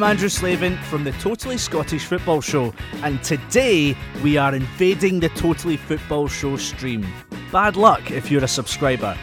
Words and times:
I'm 0.00 0.12
Andrew 0.12 0.30
Slavin 0.30 0.78
from 0.84 1.04
the 1.04 1.12
Totally 1.12 1.58
Scottish 1.58 2.06
Football 2.06 2.40
Show, 2.40 2.72
and 3.02 3.22
today 3.22 3.94
we 4.22 4.38
are 4.38 4.54
invading 4.54 5.20
the 5.20 5.28
Totally 5.28 5.76
Football 5.76 6.26
Show 6.26 6.56
stream. 6.56 7.06
Bad 7.52 7.76
luck 7.76 8.10
if 8.10 8.30
you're 8.30 8.42
a 8.42 8.48
subscriber. 8.48 9.14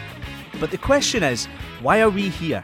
But 0.60 0.70
the 0.70 0.78
question 0.78 1.24
is, 1.24 1.46
why 1.82 2.00
are 2.00 2.10
we 2.10 2.28
here? 2.28 2.62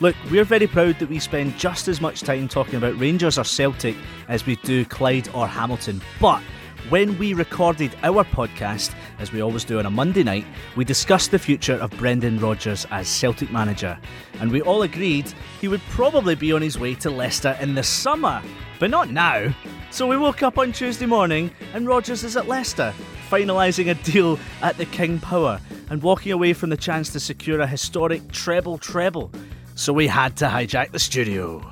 Look, 0.00 0.16
we're 0.28 0.42
very 0.42 0.66
proud 0.66 0.98
that 0.98 1.08
we 1.08 1.20
spend 1.20 1.56
just 1.56 1.86
as 1.86 2.00
much 2.00 2.22
time 2.22 2.48
talking 2.48 2.74
about 2.74 2.98
Rangers 2.98 3.38
or 3.38 3.44
Celtic 3.44 3.94
as 4.26 4.44
we 4.44 4.56
do 4.56 4.84
Clyde 4.84 5.28
or 5.32 5.46
Hamilton. 5.46 6.02
But 6.20 6.42
when 6.88 7.16
we 7.16 7.32
recorded 7.32 7.94
our 8.02 8.24
podcast, 8.24 8.92
as 9.18 9.32
we 9.32 9.42
always 9.42 9.64
do 9.64 9.78
on 9.78 9.86
a 9.86 9.90
Monday 9.90 10.22
night, 10.22 10.44
we 10.76 10.84
discussed 10.84 11.30
the 11.30 11.38
future 11.38 11.74
of 11.74 11.90
Brendan 11.92 12.38
Rodgers 12.38 12.86
as 12.90 13.08
Celtic 13.08 13.50
manager. 13.50 13.98
And 14.40 14.50
we 14.50 14.62
all 14.62 14.82
agreed 14.82 15.32
he 15.60 15.68
would 15.68 15.82
probably 15.90 16.34
be 16.34 16.52
on 16.52 16.62
his 16.62 16.78
way 16.78 16.94
to 16.96 17.10
Leicester 17.10 17.56
in 17.60 17.74
the 17.74 17.82
summer, 17.82 18.42
but 18.78 18.90
not 18.90 19.10
now. 19.10 19.54
So 19.90 20.06
we 20.06 20.16
woke 20.16 20.42
up 20.42 20.58
on 20.58 20.72
Tuesday 20.72 21.06
morning 21.06 21.50
and 21.74 21.86
Rodgers 21.86 22.24
is 22.24 22.36
at 22.36 22.48
Leicester, 22.48 22.94
finalising 23.30 23.90
a 23.90 23.94
deal 23.94 24.38
at 24.62 24.76
the 24.76 24.86
King 24.86 25.18
Power 25.20 25.60
and 25.90 26.02
walking 26.02 26.32
away 26.32 26.52
from 26.52 26.70
the 26.70 26.76
chance 26.76 27.10
to 27.10 27.20
secure 27.20 27.60
a 27.60 27.66
historic 27.66 28.32
treble 28.32 28.78
treble. 28.78 29.30
So 29.74 29.92
we 29.92 30.06
had 30.06 30.36
to 30.38 30.46
hijack 30.46 30.92
the 30.92 30.98
studio. 30.98 31.62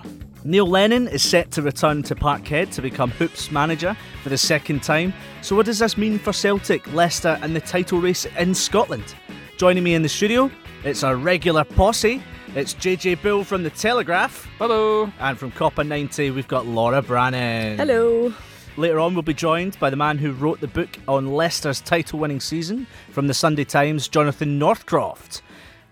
Neil 0.43 0.67
Lennon 0.67 1.07
is 1.07 1.23
set 1.23 1.51
to 1.53 1.63
return 1.63 2.03
to 2.05 2.15
Parkhead 2.15 2.73
to 2.73 2.81
become 2.81 3.11
Hoops 3.11 3.51
manager 3.51 3.95
for 4.23 4.31
the 4.31 4.39
second 4.39 4.83
time. 4.83 5.13
So, 5.43 5.55
what 5.55 5.67
does 5.67 5.79
this 5.79 5.99
mean 5.99 6.19
for 6.19 6.33
Celtic, 6.33 6.91
Leicester, 6.95 7.39
and 7.43 7.55
the 7.55 7.61
title 7.61 8.01
race 8.01 8.25
in 8.39 8.55
Scotland? 8.55 9.15
Joining 9.59 9.85
me 9.85 9.95
in 9.95 10.03
the 10.03 10.09
studio, 10.09 10.51
it's 10.83 11.05
our 11.05 11.17
regular 11.17 11.65
posse. 11.65 12.23
It's 12.55 12.75
JJ 12.75 13.23
Bell 13.23 13.45
from 13.45 13.63
The 13.63 13.71
Telegraph. 13.71 14.49
Hello. 14.59 15.13
And 15.21 15.39
from 15.39 15.53
Copa 15.53 15.85
90, 15.85 16.31
we've 16.31 16.49
got 16.49 16.67
Laura 16.67 17.03
Brannan. 17.03 17.77
Hello. 17.77 18.35
Later 18.79 18.99
on, 18.99 19.15
we'll 19.15 19.23
be 19.23 19.35
joined 19.35 19.79
by 19.79 19.91
the 19.91 19.97
man 19.97 20.17
who 20.17 20.33
wrote 20.33 20.61
the 20.61 20.69
book 20.69 20.89
on 21.07 21.33
Leicester's 21.33 21.83
title 21.83 22.19
winning 22.19 22.41
season 22.41 22.87
from 23.11 23.27
the 23.27 23.35
Sunday 23.35 23.65
Times, 23.65 24.09
Jonathan 24.09 24.59
Northcroft. 24.59 25.43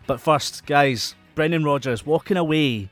But 0.06 0.20
first, 0.20 0.64
guys, 0.64 1.14
Brendan 1.34 1.64
Rodgers 1.64 2.06
walking 2.06 2.38
away 2.38 2.88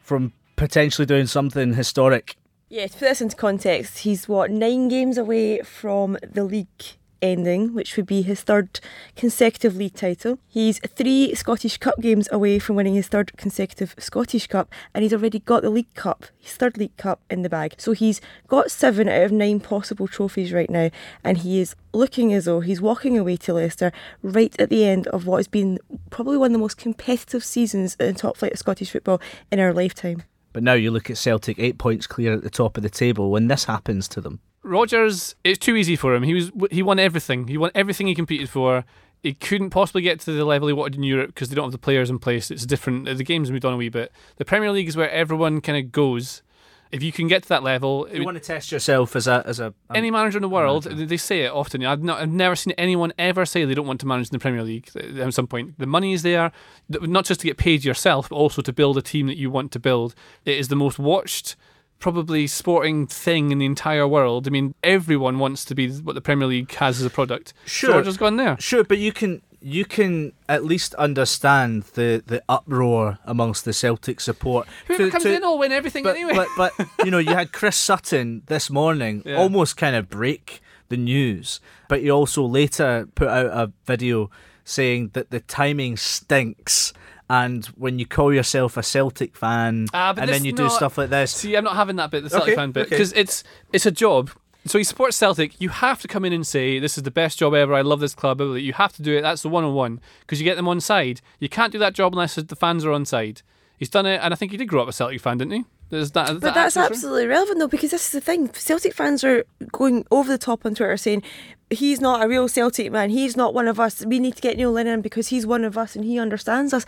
from 0.00 0.32
potentially 0.60 1.06
doing 1.06 1.26
something 1.26 1.72
historic. 1.72 2.36
Yeah, 2.68 2.86
to 2.86 2.92
put 2.92 3.00
this 3.00 3.22
into 3.22 3.34
context, 3.34 4.00
he's 4.00 4.28
what, 4.28 4.50
nine 4.50 4.88
games 4.88 5.16
away 5.16 5.62
from 5.62 6.18
the 6.22 6.44
league 6.44 6.84
ending, 7.22 7.72
which 7.72 7.96
would 7.96 8.04
be 8.04 8.20
his 8.20 8.42
third 8.42 8.78
consecutive 9.16 9.74
league 9.74 9.94
title. 9.94 10.38
He's 10.46 10.78
three 10.80 11.34
Scottish 11.34 11.78
Cup 11.78 11.98
games 12.00 12.28
away 12.30 12.58
from 12.58 12.76
winning 12.76 12.94
his 12.94 13.08
third 13.08 13.34
consecutive 13.38 13.94
Scottish 13.98 14.48
Cup, 14.48 14.70
and 14.92 15.02
he's 15.02 15.14
already 15.14 15.38
got 15.38 15.62
the 15.62 15.70
League 15.70 15.94
Cup, 15.94 16.26
his 16.38 16.52
third 16.52 16.76
League 16.76 16.96
Cup 16.98 17.22
in 17.30 17.40
the 17.40 17.48
bag. 17.48 17.74
So 17.78 17.92
he's 17.92 18.20
got 18.46 18.70
seven 18.70 19.08
out 19.08 19.22
of 19.22 19.32
nine 19.32 19.60
possible 19.60 20.08
trophies 20.08 20.52
right 20.52 20.68
now, 20.68 20.90
and 21.24 21.38
he 21.38 21.58
is 21.58 21.74
looking 21.94 22.34
as 22.34 22.44
though 22.44 22.60
he's 22.60 22.82
walking 22.82 23.16
away 23.16 23.38
to 23.38 23.54
Leicester 23.54 23.92
right 24.22 24.54
at 24.60 24.68
the 24.68 24.84
end 24.84 25.06
of 25.06 25.26
what 25.26 25.38
has 25.38 25.48
been 25.48 25.78
probably 26.10 26.36
one 26.36 26.50
of 26.50 26.52
the 26.52 26.58
most 26.58 26.76
competitive 26.76 27.44
seasons 27.44 27.96
in 27.98 28.14
top 28.14 28.36
flight 28.36 28.52
of 28.52 28.58
Scottish 28.58 28.90
football 28.90 29.22
in 29.50 29.58
our 29.58 29.72
lifetime. 29.72 30.22
But 30.52 30.62
now 30.62 30.72
you 30.72 30.90
look 30.90 31.10
at 31.10 31.16
Celtic, 31.16 31.58
eight 31.58 31.78
points 31.78 32.06
clear 32.06 32.32
at 32.34 32.42
the 32.42 32.50
top 32.50 32.76
of 32.76 32.82
the 32.82 32.90
table 32.90 33.30
when 33.30 33.46
this 33.48 33.64
happens 33.64 34.08
to 34.08 34.20
them. 34.20 34.40
Rodgers, 34.62 35.34
it's 35.44 35.58
too 35.58 35.76
easy 35.76 35.96
for 35.96 36.14
him. 36.14 36.22
He 36.22 36.34
was 36.34 36.50
he 36.70 36.82
won 36.82 36.98
everything. 36.98 37.48
He 37.48 37.56
won 37.56 37.70
everything 37.74 38.06
he 38.06 38.14
competed 38.14 38.48
for. 38.48 38.84
He 39.22 39.34
couldn't 39.34 39.70
possibly 39.70 40.02
get 40.02 40.20
to 40.20 40.32
the 40.32 40.44
level 40.44 40.68
he 40.68 40.74
wanted 40.74 40.96
in 40.96 41.02
Europe 41.02 41.28
because 41.28 41.48
they 41.48 41.54
don't 41.54 41.66
have 41.66 41.72
the 41.72 41.78
players 41.78 42.08
in 42.08 42.18
place. 42.18 42.50
It's 42.50 42.64
different. 42.64 43.04
The 43.04 43.24
game's 43.24 43.50
moved 43.50 43.64
on 43.64 43.74
a 43.74 43.76
wee 43.76 43.90
bit. 43.90 44.12
The 44.36 44.44
Premier 44.44 44.72
League 44.72 44.88
is 44.88 44.96
where 44.96 45.10
everyone 45.10 45.60
kind 45.60 45.78
of 45.78 45.92
goes. 45.92 46.42
If 46.92 47.02
you 47.02 47.12
can 47.12 47.28
get 47.28 47.44
to 47.44 47.48
that 47.50 47.62
level, 47.62 48.08
you 48.12 48.24
want 48.24 48.36
to 48.36 48.42
test 48.42 48.72
yourself 48.72 49.14
as 49.14 49.26
a 49.28 49.44
as 49.46 49.60
a 49.60 49.66
um, 49.66 49.74
any 49.94 50.10
manager 50.10 50.38
in 50.38 50.42
the 50.42 50.48
world. 50.48 50.86
Manager. 50.86 51.06
They 51.06 51.16
say 51.16 51.42
it 51.42 51.52
often. 51.52 51.84
I've 51.84 52.02
not, 52.02 52.20
I've 52.20 52.30
never 52.30 52.56
seen 52.56 52.74
anyone 52.76 53.12
ever 53.18 53.46
say 53.46 53.64
they 53.64 53.74
don't 53.74 53.86
want 53.86 54.00
to 54.00 54.06
manage 54.06 54.28
in 54.28 54.32
the 54.32 54.38
Premier 54.38 54.64
League. 54.64 54.90
At 54.96 55.32
some 55.32 55.46
point, 55.46 55.78
the 55.78 55.86
money 55.86 56.12
is 56.12 56.22
there, 56.22 56.50
not 56.88 57.26
just 57.26 57.40
to 57.40 57.46
get 57.46 57.58
paid 57.58 57.84
yourself, 57.84 58.28
but 58.28 58.36
also 58.36 58.60
to 58.62 58.72
build 58.72 58.98
a 58.98 59.02
team 59.02 59.28
that 59.28 59.36
you 59.36 59.50
want 59.50 59.70
to 59.72 59.78
build. 59.78 60.14
It 60.44 60.58
is 60.58 60.68
the 60.68 60.76
most 60.76 60.98
watched 60.98 61.56
probably 62.00 62.46
sporting 62.46 63.06
thing 63.06 63.52
in 63.52 63.58
the 63.58 63.66
entire 63.66 64.08
world. 64.08 64.48
I 64.48 64.50
mean, 64.50 64.74
everyone 64.82 65.38
wants 65.38 65.64
to 65.66 65.74
be 65.74 65.90
what 65.90 66.14
the 66.14 66.20
Premier 66.20 66.48
League 66.48 66.72
has 66.76 66.98
as 66.98 67.06
a 67.06 67.10
product. 67.10 67.52
Sure, 67.66 67.92
so 67.92 68.02
just 68.02 68.18
gone 68.18 68.36
there. 68.36 68.58
Sure, 68.58 68.82
but 68.82 68.98
you 68.98 69.12
can 69.12 69.42
you 69.60 69.84
can 69.84 70.32
at 70.48 70.64
least 70.64 70.94
understand 70.94 71.82
the, 71.94 72.22
the 72.26 72.42
uproar 72.48 73.18
amongst 73.24 73.64
the 73.64 73.72
Celtic 73.72 74.20
support. 74.20 74.66
Whoever 74.86 75.04
to, 75.04 75.10
comes 75.10 75.24
to, 75.24 75.34
in 75.34 75.42
will 75.42 75.58
win 75.58 75.72
everything 75.72 76.02
but, 76.02 76.16
anyway. 76.16 76.46
But, 76.56 76.72
but 76.76 76.88
you 77.04 77.10
know, 77.10 77.18
you 77.18 77.34
had 77.34 77.52
Chris 77.52 77.76
Sutton 77.76 78.42
this 78.46 78.70
morning 78.70 79.22
yeah. 79.24 79.36
almost 79.36 79.76
kind 79.76 79.94
of 79.96 80.08
break 80.08 80.60
the 80.88 80.96
news, 80.96 81.60
but 81.88 82.00
he 82.00 82.10
also 82.10 82.44
later 82.44 83.08
put 83.14 83.28
out 83.28 83.46
a 83.46 83.72
video 83.86 84.30
saying 84.64 85.10
that 85.14 85.30
the 85.30 85.40
timing 85.40 85.96
stinks 85.96 86.92
and 87.30 87.66
when 87.66 88.00
you 88.00 88.06
call 88.06 88.34
yourself 88.34 88.76
a 88.76 88.82
Celtic 88.82 89.36
fan 89.36 89.86
ah, 89.94 90.12
and 90.16 90.28
then 90.28 90.44
you 90.44 90.52
do 90.52 90.68
stuff 90.68 90.98
like 90.98 91.10
this. 91.10 91.30
See, 91.30 91.56
I'm 91.56 91.62
not 91.62 91.76
having 91.76 91.94
that 91.96 92.10
bit, 92.10 92.24
the 92.24 92.30
Celtic 92.30 92.48
okay, 92.48 92.56
fan 92.56 92.72
bit, 92.72 92.86
okay. 92.86 92.90
because 92.90 93.12
it's 93.12 93.44
it's 93.72 93.86
a 93.86 93.92
job. 93.92 94.30
So 94.66 94.78
he 94.78 94.84
supports 94.84 95.16
Celtic. 95.16 95.60
You 95.60 95.70
have 95.70 96.02
to 96.02 96.08
come 96.08 96.24
in 96.24 96.32
and 96.32 96.46
say 96.46 96.78
this 96.78 96.98
is 96.98 97.04
the 97.04 97.10
best 97.10 97.38
job 97.38 97.54
ever. 97.54 97.74
I 97.74 97.80
love 97.80 98.00
this 98.00 98.14
club. 98.14 98.40
You 98.40 98.72
have 98.74 98.92
to 98.94 99.02
do 99.02 99.16
it. 99.16 99.22
That's 99.22 99.42
the 99.42 99.48
one 99.48 99.64
on 99.64 99.74
one 99.74 100.00
because 100.20 100.40
you 100.40 100.44
get 100.44 100.56
them 100.56 100.68
on 100.68 100.80
side. 100.80 101.22
You 101.38 101.48
can't 101.48 101.72
do 101.72 101.78
that 101.78 101.94
job 101.94 102.12
unless 102.12 102.34
the 102.34 102.56
fans 102.56 102.84
are 102.84 102.92
on 102.92 103.06
side. 103.06 103.42
He's 103.78 103.88
done 103.88 104.04
it, 104.04 104.20
and 104.22 104.34
I 104.34 104.36
think 104.36 104.52
he 104.52 104.58
did 104.58 104.66
grow 104.66 104.82
up 104.82 104.88
a 104.88 104.92
Celtic 104.92 105.20
fan, 105.20 105.38
didn't 105.38 105.52
he? 105.52 105.64
That, 105.90 106.12
but 106.14 106.40
that 106.40 106.54
that's 106.54 106.76
absolutely 106.76 107.26
relevant 107.26 107.58
though, 107.58 107.68
because 107.68 107.90
this 107.90 108.06
is 108.06 108.12
the 108.12 108.20
thing. 108.20 108.48
Celtic 108.52 108.94
fans 108.94 109.24
are 109.24 109.44
going 109.72 110.06
over 110.10 110.30
the 110.30 110.38
top 110.38 110.64
on 110.64 110.74
Twitter 110.74 110.96
saying 110.96 111.22
he's 111.68 112.00
not 112.00 112.22
a 112.22 112.28
real 112.28 112.48
Celtic 112.48 112.92
man. 112.92 113.10
He's 113.10 113.36
not 113.36 113.54
one 113.54 113.68
of 113.68 113.80
us. 113.80 114.04
We 114.04 114.18
need 114.18 114.36
to 114.36 114.42
get 114.42 114.56
Neil 114.56 114.72
Lennon 114.72 115.00
because 115.00 115.28
he's 115.28 115.46
one 115.46 115.64
of 115.64 115.78
us 115.78 115.96
and 115.96 116.04
he 116.04 116.18
understands 116.18 116.72
us. 116.72 116.84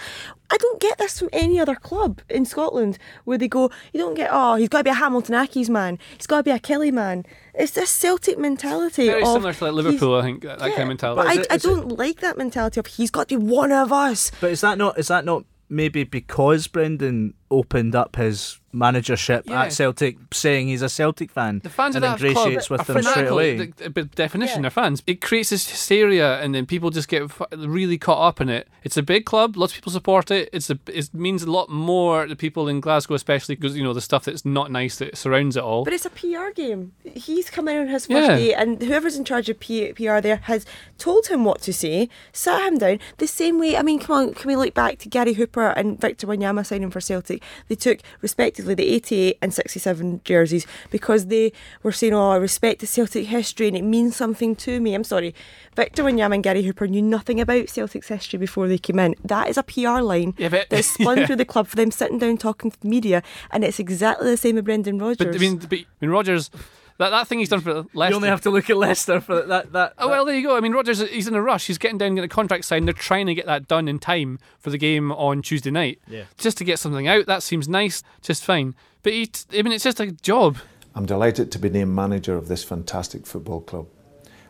I 0.51 0.57
don't 0.57 0.81
get 0.81 0.99
this 0.99 1.19
from 1.19 1.31
any 1.33 1.59
other 1.59 1.75
club 1.75 2.21
in 2.29 2.45
Scotland 2.45 2.99
where 3.25 3.39
they 3.39 3.49
go, 3.49 3.71
you 3.93 4.01
don't 4.01 4.15
get, 4.15 4.31
oh, 4.33 4.57
he's 4.57 4.69
got 4.69 4.79
to 4.79 4.85
be 4.85 4.91
a 4.91 4.95
Hamilton 4.95 5.35
Accies 5.35 5.69
man. 5.69 5.99
He's 6.17 6.27
got 6.27 6.39
to 6.39 6.43
be 6.43 6.51
a 6.51 6.59
Killie 6.59 6.93
man. 6.93 7.25
It's 7.55 7.73
this 7.73 7.91
Celtic 7.91 8.39
mentality. 8.39 9.07
Very 9.07 9.23
of, 9.23 9.29
similar 9.29 9.53
to 9.53 9.65
like 9.65 9.75
Liverpool, 9.75 10.17
I 10.17 10.23
think, 10.23 10.43
that, 10.43 10.61
yeah, 10.61 10.69
kind 10.69 10.83
of 10.83 10.89
mentality. 10.89 11.23
But 11.23 11.39
I, 11.39 11.41
it, 11.41 11.47
I 11.51 11.57
don't 11.57 11.93
it, 11.93 11.99
like 11.99 12.21
that 12.21 12.37
mentality 12.37 12.81
of 12.81 12.87
he's 12.87 13.11
got 13.11 13.29
to 13.29 13.39
be 13.39 13.45
one 13.45 13.73
of 13.73 13.93
us. 13.93 14.31
But 14.41 14.51
is 14.51 14.61
that 14.63 14.79
not, 14.79 14.99
is 14.99 15.09
that 15.09 15.25
not 15.25 15.45
maybe 15.69 16.05
because 16.05 16.67
Brendan 16.67 17.35
opened 17.53 17.95
up 17.95 18.17
his 18.17 18.59
managership 18.73 19.43
yeah. 19.47 19.65
at 19.65 19.73
Celtic, 19.73 20.17
saying 20.33 20.69
he's 20.69 20.83
a 20.83 20.89
Celtic 20.89 21.31
fan. 21.31 21.61
The 21.63 21.69
fans 21.69 21.95
and 21.95 22.05
of 22.05 22.19
that 22.19 22.27
ingratiates 22.27 22.69
club 22.69 22.81
with 22.81 22.87
them 22.87 23.03
straight 23.03 23.29
away. 23.29 23.57
The, 23.57 23.89
the 23.91 24.05
definition, 24.05 24.59
yeah. 24.59 24.63
they're 24.63 24.71
fans. 24.71 25.03
It 25.07 25.21
creates 25.21 25.51
this 25.51 25.69
hysteria, 25.69 26.41
and 26.41 26.55
then 26.55 26.67
people 26.67 26.91
just 26.91 27.09
get 27.09 27.31
really 27.53 27.99
caught 27.99 28.27
up 28.27 28.41
in 28.41 28.49
it. 28.49 28.69
It's 28.83 28.97
a 28.97 29.03
big 29.03 29.25
club; 29.27 29.57
lots 29.57 29.73
of 29.73 29.77
people 29.77 29.93
support 29.93 30.31
it. 30.31 30.49
It's 30.53 30.71
a, 30.71 30.79
it 30.87 31.13
means 31.15 31.43
a 31.43 31.51
lot 31.51 31.69
more 31.69 32.27
to 32.27 32.35
people 32.35 32.69
in 32.69 32.81
Glasgow, 32.81 33.15
especially 33.15 33.57
because 33.57 33.77
you 33.77 33.85
know 33.85 33.93
the 33.93 34.01
stuff 34.01 34.25
that's 34.25 34.45
not 34.45 34.71
nice 34.71 34.97
that 34.97 35.17
surrounds 35.17 35.57
it 35.57 35.63
all. 35.63 35.85
But 35.85 35.93
it's 35.93 36.07
a 36.07 36.11
PR 36.11 36.51
game. 36.55 36.93
He's 37.05 37.51
come 37.51 37.69
in 37.69 37.77
on 37.77 37.89
his 37.89 38.07
first 38.07 38.31
yeah. 38.31 38.37
day, 38.37 38.55
and 38.55 38.83
whoever's 38.83 39.17
in 39.17 39.25
charge 39.25 39.49
of 39.49 39.61
PR 39.61 40.21
there 40.21 40.41
has 40.45 40.65
told 40.99 41.27
him 41.27 41.45
what 41.45 41.61
to 41.63 41.73
say, 41.73 42.09
sat 42.33 42.67
him 42.67 42.79
down. 42.79 42.99
The 43.19 43.27
same 43.27 43.59
way. 43.59 43.77
I 43.77 43.83
mean, 43.83 44.01
come 44.01 44.17
on, 44.17 44.35
can 44.35 44.49
we 44.49 44.57
look 44.57 44.75
back 44.75 44.99
to 45.01 45.09
Gary 45.09 45.35
Hooper 45.35 45.69
and 45.71 46.01
Victor 46.01 46.27
Wanyama 46.27 46.65
signing 46.65 46.91
for 46.91 47.01
Celtic? 47.01 47.42
They 47.69 47.75
took 47.75 48.01
respectively 48.21 48.75
the 48.75 48.89
88 48.89 49.39
and 49.41 49.55
67 49.55 50.21
jerseys 50.25 50.67
because 50.91 51.27
they 51.27 51.53
were 51.83 51.93
saying, 51.93 52.15
Oh, 52.15 52.31
I 52.31 52.37
respect 52.37 52.81
the 52.81 52.87
Celtic 52.87 53.27
history 53.27 53.69
and 53.69 53.77
it 53.77 53.83
means 53.83 54.17
something 54.17 54.57
to 54.57 54.81
me. 54.81 54.95
I'm 54.95 55.05
sorry. 55.05 55.35
Victor 55.75 56.05
Wanyama 56.05 56.35
and 56.35 56.45
Gary 56.45 56.63
Hooper 56.63 56.87
knew 56.87 57.03
nothing 57.03 57.41
about 57.41 57.69
Celtic's 57.69 58.09
history 58.09 58.39
before 58.39 58.69
they 58.69 58.79
came 58.79 58.99
in. 58.99 59.15
That 59.25 59.49
is 59.49 59.57
a 59.57 59.63
PR 59.63 60.01
line 60.01 60.35
yeah, 60.37 60.49
but, 60.49 60.69
that's 60.71 60.89
spun 60.95 61.19
yeah. 61.19 61.27
through 61.27 61.37
the 61.37 61.45
club 61.45 61.67
for 61.67 61.77
them 61.77 61.91
sitting 61.91 62.19
down 62.19 62.37
talking 62.37 62.71
to 62.71 62.81
the 62.81 62.89
media, 62.89 63.23
and 63.51 63.65
it's 63.65 63.79
exactly 63.79 64.31
the 64.31 64.37
same 64.37 64.57
with 64.57 64.65
Brendan 64.65 64.99
Rodgers. 64.99 65.27
But 65.27 65.35
I 65.35 65.39
mean, 65.39 65.59
but, 65.59 65.73
I 65.73 65.85
mean 66.01 66.11
Rodgers. 66.11 66.51
That, 66.99 67.11
that 67.11 67.27
thing 67.27 67.39
he's 67.39 67.49
done 67.49 67.61
for 67.61 67.87
Leicester. 67.95 68.13
You 68.13 68.17
only 68.17 68.29
have 68.29 68.43
to 68.43 68.51
look 68.51 68.71
at 68.71 68.77
Leicester 68.77 69.21
for 69.21 69.35
that. 69.37 69.49
that, 69.49 69.73
that. 69.73 69.95
Oh 69.99 70.09
well, 70.09 70.25
there 70.25 70.37
you 70.37 70.43
go. 70.43 70.57
I 70.57 70.61
mean, 70.61 70.73
Rodgers, 70.73 71.01
he's 71.09 71.29
in 71.29 71.35
a 71.35 71.43
rush. 71.43 71.67
He's 71.67 71.79
getting 71.79 71.99
down, 71.99 72.15
getting 72.15 72.25
a 72.25 72.29
contract 72.29 72.65
signed. 72.65 72.87
They're 72.87 72.93
trying 72.95 73.27
to 73.27 73.35
get 73.35 73.47
that 73.47 73.69
done 73.69 73.89
in 73.89 73.99
time 73.99 74.39
for 74.59 74.71
the 74.71 74.79
game 74.79 75.11
on 75.13 75.43
Tuesday 75.43 75.71
night. 75.71 76.01
Yeah. 76.07 76.25
Just 76.39 76.59
to 76.59 76.65
get 76.65 76.79
something 76.79 77.09
out. 77.09 77.27
That 77.27 77.43
seems 77.43 77.69
nice. 77.69 78.03
Just 78.21 78.45
fine. 78.45 78.75
But 79.03 79.13
he, 79.13 79.31
I 79.53 79.63
mean, 79.63 79.73
it's 79.73 79.85
just 79.85 80.01
a 80.01 80.13
job. 80.13 80.59
I'm 80.95 81.07
delighted 81.07 81.51
to 81.53 81.59
be 81.59 81.71
named 81.71 81.95
manager 81.95 82.37
of 82.37 82.49
this 82.49 82.65
fantastic 82.65 83.27
football 83.27 83.61
club. 83.63 83.87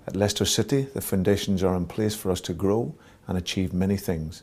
At 0.07 0.17
Leicester 0.17 0.45
City, 0.45 0.83
the 0.83 1.01
foundations 1.01 1.63
are 1.63 1.77
in 1.77 1.87
place 1.87 2.17
for 2.17 2.31
us 2.31 2.41
to 2.43 2.53
grow 2.53 2.97
and 3.29 3.39
achieve 3.39 3.73
many 3.73 3.97
things. 3.97 4.43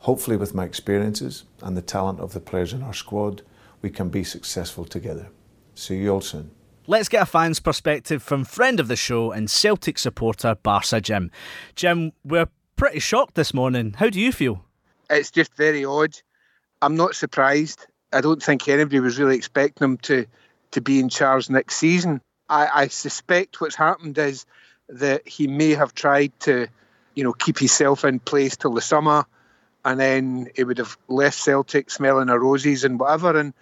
Hopefully, 0.00 0.36
with 0.36 0.54
my 0.54 0.64
experiences 0.64 1.42
and 1.62 1.76
the 1.76 1.82
talent 1.82 2.20
of 2.20 2.32
the 2.32 2.40
players 2.40 2.72
in 2.72 2.82
our 2.82 2.94
squad, 2.94 3.42
we 3.82 3.90
can 3.90 4.08
be 4.08 4.22
successful 4.22 4.84
together. 4.84 5.28
See 5.74 5.96
you 5.96 6.12
all 6.12 6.20
soon. 6.20 6.52
Let's 6.88 7.08
get 7.08 7.22
a 7.22 7.26
fan's 7.26 7.58
perspective 7.58 8.22
from 8.22 8.44
friend 8.44 8.78
of 8.78 8.86
the 8.86 8.94
show 8.94 9.32
and 9.32 9.50
Celtic 9.50 9.98
supporter 9.98 10.54
Barca 10.54 11.00
Jim. 11.00 11.32
Jim, 11.74 12.12
we're 12.24 12.46
pretty 12.76 13.00
shocked 13.00 13.34
this 13.34 13.52
morning. 13.52 13.94
How 13.98 14.08
do 14.08 14.20
you 14.20 14.30
feel? 14.30 14.64
It's 15.10 15.32
just 15.32 15.52
very 15.56 15.84
odd. 15.84 16.16
I'm 16.80 16.94
not 16.94 17.16
surprised. 17.16 17.86
I 18.12 18.20
don't 18.20 18.40
think 18.40 18.68
anybody 18.68 19.00
was 19.00 19.18
really 19.18 19.34
expecting 19.34 19.84
him 19.84 19.96
to 19.98 20.26
to 20.70 20.80
be 20.80 21.00
in 21.00 21.08
charge 21.08 21.50
next 21.50 21.76
season. 21.76 22.20
I, 22.48 22.68
I 22.72 22.86
suspect 22.86 23.60
what's 23.60 23.74
happened 23.74 24.16
is 24.18 24.46
that 24.88 25.26
he 25.26 25.48
may 25.48 25.70
have 25.70 25.92
tried 25.92 26.38
to, 26.40 26.68
you 27.16 27.24
know, 27.24 27.32
keep 27.32 27.58
himself 27.58 28.04
in 28.04 28.20
place 28.20 28.56
till 28.56 28.74
the 28.74 28.80
summer, 28.80 29.24
and 29.84 29.98
then 29.98 30.48
he 30.54 30.62
would 30.62 30.78
have 30.78 30.96
left 31.08 31.38
Celtic 31.38 31.90
smelling 31.90 32.28
of 32.28 32.40
roses 32.40 32.84
and 32.84 33.00
whatever. 33.00 33.36
And 33.36 33.54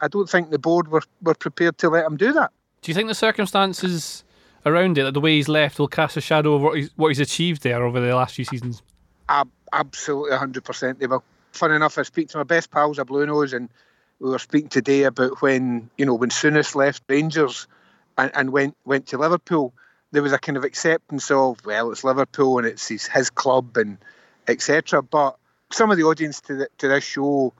I 0.00 0.08
don't 0.08 0.28
think 0.28 0.50
the 0.50 0.58
board 0.58 0.88
were, 0.88 1.02
were 1.20 1.34
prepared 1.34 1.78
to 1.78 1.88
let 1.88 2.06
him 2.06 2.16
do 2.16 2.32
that. 2.32 2.50
Do 2.82 2.90
you 2.90 2.94
think 2.94 3.08
the 3.08 3.14
circumstances 3.14 4.24
around 4.66 4.98
it, 4.98 5.04
that 5.04 5.14
the 5.14 5.20
way 5.20 5.36
he's 5.36 5.48
left, 5.48 5.78
will 5.78 5.88
cast 5.88 6.16
a 6.16 6.20
shadow 6.20 6.54
over 6.54 6.64
what 6.64 6.76
he's, 6.76 6.90
what 6.96 7.08
he's 7.08 7.20
achieved 7.20 7.62
there 7.62 7.84
over 7.84 8.00
the 8.00 8.14
last 8.14 8.34
few 8.34 8.44
seasons? 8.44 8.82
Ab- 9.28 9.50
absolutely, 9.72 10.36
100% 10.36 10.98
they 10.98 11.06
will. 11.06 11.22
Fun 11.52 11.70
enough, 11.70 11.96
I 11.96 12.02
speak 12.02 12.28
to 12.30 12.38
my 12.38 12.44
best 12.44 12.70
pals 12.70 12.98
at 12.98 13.06
Blue 13.06 13.24
Nose, 13.24 13.52
and 13.52 13.68
we 14.18 14.30
were 14.30 14.38
speaking 14.38 14.68
today 14.68 15.04
about 15.04 15.40
when, 15.42 15.90
you 15.96 16.04
know, 16.06 16.14
when 16.14 16.30
Souness 16.30 16.74
left 16.74 17.04
Rangers 17.08 17.68
and, 18.18 18.32
and 18.34 18.50
went, 18.50 18.76
went 18.84 19.06
to 19.08 19.18
Liverpool, 19.18 19.72
there 20.10 20.22
was 20.22 20.32
a 20.32 20.38
kind 20.38 20.56
of 20.56 20.64
acceptance 20.64 21.30
of, 21.30 21.64
well, 21.64 21.92
it's 21.92 22.02
Liverpool 22.02 22.58
and 22.58 22.66
it's 22.66 22.88
his, 22.88 23.06
his 23.06 23.30
club 23.30 23.76
and 23.76 23.98
etc. 24.48 25.02
But 25.02 25.36
some 25.70 25.90
of 25.90 25.98
the 25.98 26.04
audience 26.04 26.40
to, 26.42 26.56
the, 26.56 26.68
to 26.78 26.88
this 26.88 27.04
show 27.04 27.52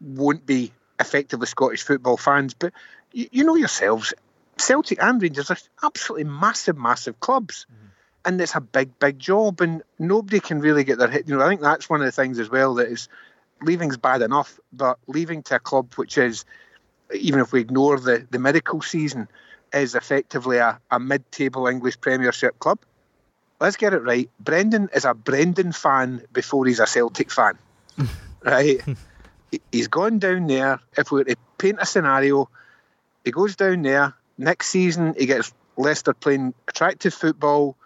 won't 0.00 0.44
be 0.44 0.72
effectively 0.98 1.46
Scottish 1.46 1.82
football 1.82 2.16
fans, 2.16 2.54
but 2.54 2.72
you 3.12 3.44
know 3.44 3.56
yourselves, 3.56 4.14
Celtic 4.60 5.02
and 5.02 5.20
Rangers 5.20 5.50
are 5.50 5.56
absolutely 5.82 6.24
massive, 6.24 6.76
massive 6.76 7.20
clubs. 7.20 7.66
Mm-hmm. 7.70 7.86
And 8.26 8.40
it's 8.40 8.54
a 8.54 8.60
big, 8.60 8.98
big 8.98 9.18
job, 9.18 9.62
and 9.62 9.82
nobody 9.98 10.40
can 10.40 10.60
really 10.60 10.84
get 10.84 10.98
their 10.98 11.08
head. 11.08 11.24
You 11.26 11.36
know, 11.36 11.44
I 11.44 11.48
think 11.48 11.62
that's 11.62 11.88
one 11.88 12.00
of 12.00 12.06
the 12.06 12.12
things 12.12 12.38
as 12.38 12.50
well 12.50 12.74
that 12.74 12.88
is 12.88 13.08
leaving's 13.62 13.96
bad 13.96 14.22
enough, 14.22 14.60
but 14.72 14.98
leaving 15.06 15.42
to 15.44 15.56
a 15.56 15.58
club 15.58 15.94
which 15.94 16.18
is, 16.18 16.44
even 17.14 17.40
if 17.40 17.52
we 17.52 17.60
ignore 17.60 17.98
the, 17.98 18.26
the 18.30 18.38
medical 18.38 18.82
season, 18.82 19.28
is 19.72 19.94
effectively 19.94 20.58
a, 20.58 20.80
a 20.90 20.98
mid 20.98 21.30
table 21.30 21.66
English 21.66 22.00
Premiership 22.00 22.58
club. 22.58 22.78
Let's 23.60 23.76
get 23.76 23.92
it 23.92 24.02
right. 24.02 24.30
Brendan 24.40 24.88
is 24.94 25.04
a 25.04 25.14
Brendan 25.14 25.72
fan 25.72 26.22
before 26.32 26.66
he's 26.66 26.80
a 26.80 26.86
Celtic 26.86 27.30
fan. 27.30 27.58
right? 28.42 28.80
He's 29.70 29.88
gone 29.88 30.18
down 30.18 30.46
there. 30.46 30.80
If 30.96 31.10
we 31.10 31.20
were 31.20 31.24
to 31.24 31.36
paint 31.58 31.78
a 31.80 31.86
scenario, 31.86 32.48
he 33.24 33.30
goes 33.30 33.56
down 33.56 33.82
there, 33.82 34.14
next 34.40 34.68
season 34.68 35.14
he 35.16 35.26
gets 35.26 35.52
Leicester 35.76 36.14
playing 36.14 36.54
attractive 36.68 37.14
football, 37.14 37.76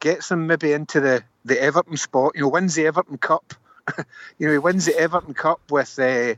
gets 0.00 0.28
them 0.28 0.46
maybe 0.46 0.72
into 0.72 1.00
the, 1.00 1.22
the 1.44 1.60
Everton 1.60 1.96
spot, 1.96 2.32
you 2.34 2.42
know, 2.42 2.48
wins 2.48 2.74
the 2.74 2.86
Everton 2.86 3.18
Cup. 3.18 3.54
you 4.38 4.46
know, 4.46 4.52
he 4.52 4.58
wins 4.58 4.86
the 4.86 4.98
Everton 4.98 5.34
Cup 5.34 5.60
with 5.70 5.98
uh, 5.98 6.34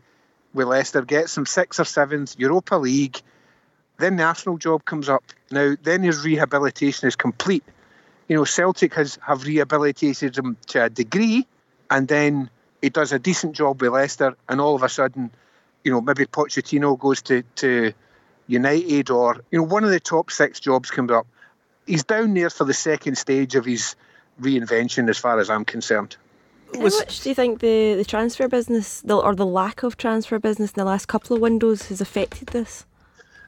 with 0.53 0.67
Leicester, 0.67 1.03
gets 1.03 1.35
them 1.35 1.47
sixth 1.47 1.79
or 1.79 1.85
seventh, 1.85 2.39
Europa 2.39 2.77
League. 2.77 3.21
Then 3.99 4.17
the 4.17 4.25
Arsenal 4.25 4.59
job 4.59 4.85
comes 4.85 5.09
up. 5.09 5.23
Now, 5.51 5.77
then 5.81 6.03
his 6.03 6.25
rehabilitation 6.25 7.07
is 7.07 7.17
complete. 7.17 7.65
You 8.29 8.37
know, 8.37 8.45
Celtic 8.45 8.95
has 8.95 9.19
have 9.27 9.45
rehabilitated 9.45 10.37
him 10.37 10.57
to 10.69 10.85
a 10.85 10.91
degree, 10.91 11.47
and 11.91 12.09
then 12.09 12.51
he 12.81 12.91
does 12.91 13.13
a 13.13 13.19
decent 13.19 13.55
job 13.55 13.81
with 13.81 13.93
Leicester, 13.93 14.37
and 14.49 14.61
all 14.61 14.75
of 14.75 14.83
a 14.83 14.89
sudden, 14.89 15.31
you 15.85 15.93
know, 15.93 16.01
maybe 16.01 16.27
Pochettino 16.27 16.99
goes 16.99 17.23
to, 17.23 17.43
to 17.57 17.93
United 18.51 19.11
or, 19.11 19.37
you 19.51 19.59
know, 19.59 19.65
one 19.65 19.85
of 19.85 19.91
the 19.91 20.01
top 20.01 20.31
six 20.31 20.59
jobs 20.59 20.91
comes 20.91 21.11
up. 21.11 21.27
He's 21.87 22.05
down 22.05 22.35
there 22.35 22.51
for 22.51 22.65
the 22.65 22.75
second 22.75 23.17
stage 23.17 23.55
of 23.55 23.65
his 23.65 23.95
reinvention, 24.41 25.09
as 25.09 25.19
far 25.19 25.39
as 25.39 25.49
I'm 25.49 25.65
concerned. 25.65 26.17
How 26.75 26.81
much 26.81 27.21
do 27.21 27.29
you 27.29 27.35
think 27.35 27.61
the, 27.61 27.95
the 27.95 28.05
transfer 28.05 28.49
business, 28.49 29.01
the, 29.03 29.17
or 29.17 29.35
the 29.35 29.47
lack 29.47 29.83
of 29.83 29.97
transfer 29.97 30.39
business 30.39 30.71
in 30.71 30.81
the 30.81 30.85
last 30.85 31.07
couple 31.07 31.37
of 31.37 31.43
windows, 31.43 31.87
has 31.89 32.01
affected 32.01 32.49
this? 32.49 32.85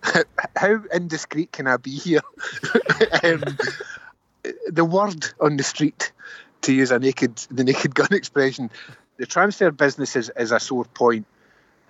How 0.56 0.82
indiscreet 0.93 1.52
can 1.52 1.66
I 1.66 1.76
be 1.76 1.93
here? 1.93 2.20
um, 3.22 3.43
the 4.69 4.84
word 4.84 5.26
on 5.40 5.56
the 5.56 5.62
street, 5.62 6.12
to 6.62 6.72
use 6.72 6.90
a 6.90 6.99
naked 6.99 7.37
the 7.50 7.64
naked 7.64 7.94
gun 7.94 8.08
expression, 8.12 8.70
the 9.16 9.26
transfer 9.26 9.70
business 9.70 10.16
is, 10.16 10.31
is 10.37 10.52
a 10.52 10.60
sore 10.60 10.84
point. 10.84 11.26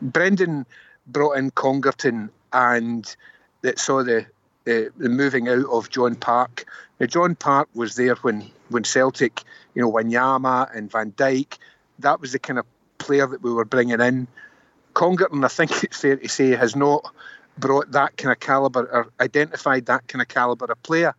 Brendan 0.00 0.66
brought 1.06 1.38
in 1.38 1.50
Congerton 1.50 2.30
and 2.52 3.14
that 3.62 3.78
saw 3.78 4.02
the, 4.02 4.26
the, 4.64 4.92
the 4.96 5.08
moving 5.08 5.48
out 5.48 5.66
of 5.66 5.90
John 5.90 6.14
Park. 6.14 6.66
Now, 7.00 7.06
John 7.06 7.34
Park 7.34 7.68
was 7.74 7.96
there 7.96 8.14
when, 8.16 8.50
when 8.68 8.84
Celtic, 8.84 9.42
you 9.74 9.82
know, 9.82 9.90
Wanyama 9.90 10.74
and 10.76 10.90
Van 10.90 11.12
Dijk, 11.12 11.58
that 12.00 12.20
was 12.20 12.32
the 12.32 12.38
kind 12.38 12.58
of 12.58 12.66
player 12.98 13.26
that 13.26 13.42
we 13.42 13.52
were 13.52 13.64
bringing 13.64 14.00
in. 14.00 14.28
Congerton, 14.94 15.44
I 15.44 15.48
think 15.48 15.70
it's 15.84 16.00
fair 16.00 16.16
to 16.16 16.28
say, 16.28 16.50
has 16.50 16.76
not 16.76 17.12
brought 17.58 17.90
that 17.92 18.16
kind 18.16 18.32
of 18.32 18.40
calibre 18.40 18.86
or 18.90 19.08
identified 19.20 19.86
that 19.86 20.08
kind 20.08 20.22
of 20.22 20.28
calibre 20.28 20.70
of 20.70 20.82
player. 20.82 21.14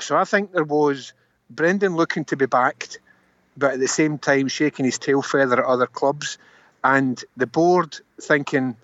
So 0.00 0.16
I 0.16 0.24
think 0.24 0.52
there 0.52 0.64
was 0.64 1.12
Brendan 1.50 1.96
looking 1.96 2.24
to 2.26 2.36
be 2.36 2.46
backed, 2.46 3.00
but 3.56 3.74
at 3.74 3.80
the 3.80 3.88
same 3.88 4.18
time 4.18 4.48
shaking 4.48 4.84
his 4.84 4.98
tail 4.98 5.22
feather 5.22 5.58
at 5.58 5.64
other 5.64 5.86
clubs, 5.86 6.38
and 6.84 7.22
the 7.36 7.46
board 7.46 7.98
thinking, 8.20 8.76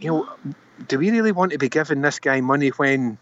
you 0.00 0.10
know, 0.10 0.54
do 0.88 0.98
we 0.98 1.10
really 1.10 1.32
want 1.32 1.52
to 1.52 1.58
be 1.58 1.68
giving 1.68 2.02
this 2.02 2.18
guy 2.18 2.40
money 2.40 2.68
when 2.70 3.18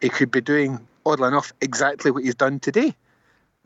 he 0.00 0.08
could 0.08 0.30
be 0.30 0.40
doing, 0.40 0.86
oddly 1.06 1.28
enough, 1.28 1.52
exactly 1.60 2.10
what 2.10 2.24
he's 2.24 2.34
done 2.34 2.60
today? 2.60 2.94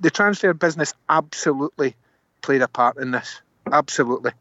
The 0.01 0.11
transfer 0.11 0.53
business 0.55 0.93
absolutely 1.09 1.97
played 2.43 2.63
a 2.63 2.69
part 2.69 2.97
in 2.97 3.13
this. 3.13 3.41
Absolutely. 3.71 4.33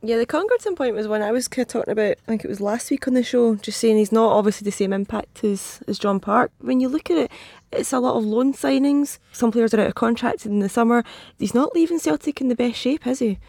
Yeah, 0.00 0.16
the 0.16 0.26
Congerton 0.26 0.76
point 0.76 0.94
was 0.94 1.08
one 1.08 1.22
I 1.22 1.32
was 1.32 1.48
kind 1.48 1.66
of 1.66 1.72
talking 1.72 1.90
about. 1.90 2.12
I 2.12 2.26
think 2.26 2.44
it 2.44 2.48
was 2.48 2.60
last 2.60 2.88
week 2.88 3.08
on 3.08 3.14
the 3.14 3.24
show, 3.24 3.56
just 3.56 3.80
saying 3.80 3.96
he's 3.96 4.12
not 4.12 4.30
obviously 4.30 4.64
the 4.64 4.70
same 4.70 4.92
impact 4.92 5.42
as, 5.42 5.82
as 5.88 5.98
John 5.98 6.20
Park. 6.20 6.52
When 6.60 6.78
you 6.78 6.88
look 6.88 7.10
at 7.10 7.18
it, 7.18 7.32
it's 7.72 7.92
a 7.92 7.98
lot 7.98 8.16
of 8.16 8.24
loan 8.24 8.52
signings. 8.54 9.18
Some 9.32 9.50
players 9.50 9.74
are 9.74 9.80
out 9.80 9.88
of 9.88 9.96
contract 9.96 10.46
in 10.46 10.60
the 10.60 10.68
summer. 10.68 11.02
He's 11.38 11.54
not 11.54 11.74
leaving 11.74 11.98
Celtic 11.98 12.40
in 12.40 12.46
the 12.46 12.54
best 12.54 12.76
shape, 12.76 13.08
is 13.08 13.18
he? 13.18 13.40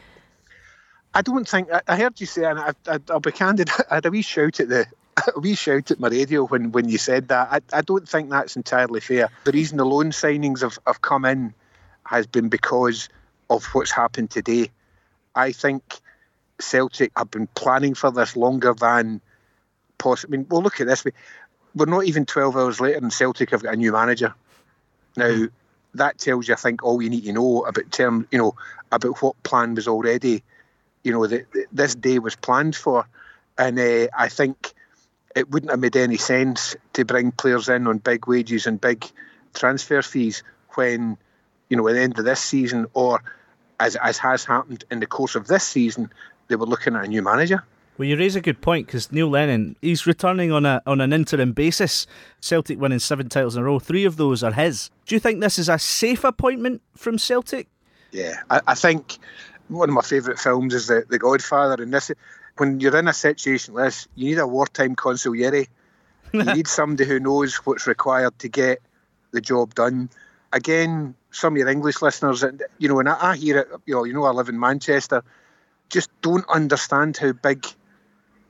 I 1.13 1.22
don't 1.22 1.48
think 1.48 1.70
I, 1.88 1.98
heard 1.98 2.20
you 2.22 2.28
say, 2.28 2.46
and 2.46 2.60
I, 2.60 2.74
will 3.10 3.20
be 3.20 3.32
candid. 3.32 3.70
I 3.92 3.96
had 3.96 4.06
a 4.06 4.12
wee 4.12 4.22
shout 4.22 4.60
at 4.60 4.70
the 4.70 4.86
a 5.36 5.39
wee 5.39 5.56
shout 5.56 5.92
at 5.92 6.00
my 6.00 6.08
radio 6.08 6.46
when, 6.46 6.72
when 6.72 6.88
you 6.88 6.98
said 6.98 7.30
that. 7.30 7.48
I, 7.51 7.78
I 7.78 7.82
don't 7.82 8.08
think 8.08 8.30
that's 8.30 8.56
entirely 8.56 9.00
fair. 9.00 9.30
The 9.44 9.51
reason 9.51 9.78
the 9.78 9.86
loan 9.86 10.12
signings 10.12 10.62
have, 10.62 10.78
have 10.86 11.01
come 11.01 11.25
in 11.25 11.54
has 12.06 12.28
been 12.28 12.50
because 12.50 13.10
of 13.50 13.66
what's 13.66 13.92
happened 13.92 14.30
today. 14.30 14.72
I 15.36 15.51
think 15.51 15.84
Celtic 16.60 17.12
have 17.16 17.32
been 17.32 17.48
planning 17.48 17.96
for 17.96 18.12
this 18.12 18.36
longer 18.36 18.74
than 18.74 19.22
possible. 19.98 20.34
I 20.34 20.38
mean, 20.38 20.48
well, 20.50 20.62
look 20.62 20.82
at 20.82 20.88
this. 20.88 21.04
We're 21.75 21.86
not 21.86 22.06
even 22.06 22.25
12 22.25 22.58
hours 22.58 22.82
later, 22.82 22.98
and 22.98 23.13
Celtic 23.13 23.51
have 23.51 23.63
got 23.63 23.74
a 23.74 23.78
new 23.78 23.92
manager. 23.92 24.34
Now, 25.16 25.34
hmm. 25.34 25.46
that 25.96 26.18
tells 26.18 26.48
you, 26.48 26.54
I 26.54 26.58
think, 26.58 26.84
all 26.84 27.01
you 27.01 27.10
need 27.10 27.25
to 27.25 27.34
know 27.34 27.63
about 27.63 27.92
term, 27.92 28.28
you 28.32 28.38
know, 28.38 28.56
about 28.92 29.22
what 29.22 29.42
plan 29.44 29.75
was 29.75 29.88
already, 29.88 30.44
you 31.03 31.12
know, 31.12 31.25
that 31.27 31.46
this 31.72 31.96
day 31.96 32.20
was 32.20 32.36
planned 32.36 32.75
for. 32.75 33.08
And 33.58 33.79
uh, 33.79 34.08
I 34.18 34.29
think 34.29 34.74
it 35.36 35.50
wouldn't 35.50 35.72
have 35.72 35.79
made 35.79 35.96
any 35.96 36.18
sense 36.18 36.75
to 36.94 37.06
bring 37.06 37.32
players 37.32 37.70
in 37.70 37.88
on 37.88 37.98
big 37.98 38.27
wages 38.27 38.68
and 38.68 38.79
big 38.79 39.06
transfer 39.53 40.01
fees 40.01 40.44
when, 40.75 41.18
you 41.70 41.77
know, 41.77 41.88
at 41.88 41.94
the 41.94 42.01
end 42.01 42.20
of 42.20 42.25
this 42.25 42.41
season 42.41 42.88
or 42.94 43.22
as, 43.79 43.96
as 43.98 44.18
has 44.18 44.44
happened 44.46 44.84
in 44.91 45.00
the 45.00 45.06
course 45.06 45.36
of 45.36 45.48
this 45.48 45.63
season, 45.63 46.10
they 46.48 46.56
were 46.56 46.65
looking 46.65 46.96
at 46.96 47.06
a 47.06 47.08
new 47.08 47.22
manager. 47.22 47.63
Well, 47.98 48.08
you 48.08 48.15
raise 48.15 48.38
a 48.38 48.41
good 48.41 48.62
point 48.62 48.88
because 48.88 49.12
Neil 49.12 49.29
Lennon 49.29 49.75
he's 49.82 50.08
returning 50.08 50.53
on 50.53 50.65
a 50.65 50.82
on 50.86 51.01
an 51.01 51.12
interim 51.12 51.51
basis. 51.51 52.08
Celtic 52.39 52.79
winning 52.79 53.00
seven 53.00 53.27
titles 53.27 53.58
in 53.58 53.62
a 53.62 53.65
row, 53.65 53.77
three 53.77 54.06
of 54.06 54.15
those 54.15 54.41
are 54.41 54.53
his. 54.53 54.89
Do 55.06 55.15
you 55.15 55.20
think 55.20 55.41
this 55.41 55.60
is 55.60 55.68
a 55.68 55.77
safe 55.77 56.24
appointment 56.24 56.82
from 56.96 57.18
Celtic? 57.18 57.68
Yeah, 58.12 58.39
I, 58.50 58.62
I 58.68 58.75
think 58.75 59.18
one 59.69 59.89
of 59.89 59.95
my 59.95 60.01
favourite 60.01 60.39
films 60.39 60.73
is 60.73 60.88
the 60.88 61.05
The 61.07 61.19
Godfather, 61.19 61.81
and 61.81 61.93
this 61.93 62.11
when 62.57 62.79
you're 62.79 62.97
in 62.97 63.07
a 63.07 63.13
situation 63.13 63.73
like 63.73 63.85
this, 63.85 64.07
you 64.15 64.25
need 64.25 64.39
a 64.39 64.47
wartime 64.47 64.95
consigliere. 64.95 65.67
you 66.33 66.43
need 66.55 66.67
somebody 66.67 67.07
who 67.07 67.19
knows 67.19 67.55
what's 67.57 67.88
required 67.88 68.38
to 68.39 68.49
get 68.49 68.79
the 69.31 69.39
job 69.39 69.73
done. 69.75 70.09
Again, 70.51 71.15
some 71.31 71.53
of 71.53 71.57
your 71.57 71.69
English 71.69 72.01
listeners, 72.01 72.43
you 72.79 72.89
know, 72.89 72.99
and 72.99 73.07
I, 73.07 73.31
I 73.31 73.35
hear 73.38 73.59
it. 73.59 73.67
You 73.85 73.95
know, 73.95 74.03
you 74.03 74.13
know, 74.13 74.25
I 74.25 74.31
live 74.31 74.49
in 74.49 74.59
Manchester 74.59 75.23
just 75.89 76.09
don't 76.21 76.47
understand 76.49 77.17
how 77.17 77.33
big 77.33 77.65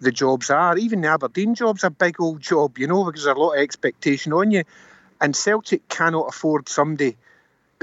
the 0.02 0.12
jobs 0.12 0.50
are. 0.50 0.78
Even 0.78 1.02
the 1.02 1.08
Aberdeen 1.08 1.56
job's 1.56 1.84
a 1.84 1.90
big 1.90 2.22
old 2.22 2.42
job, 2.42 2.78
you 2.78 2.88
know, 2.88 3.06
because 3.06 3.24
there's 3.24 3.36
a 3.36 3.40
lot 3.40 3.54
of 3.54 3.60
expectation 3.60 4.34
on 4.34 4.52
you. 4.52 4.64
And 5.22 5.36
Celtic 5.36 5.88
cannot 5.90 6.30
afford 6.30 6.70
somebody 6.70 7.18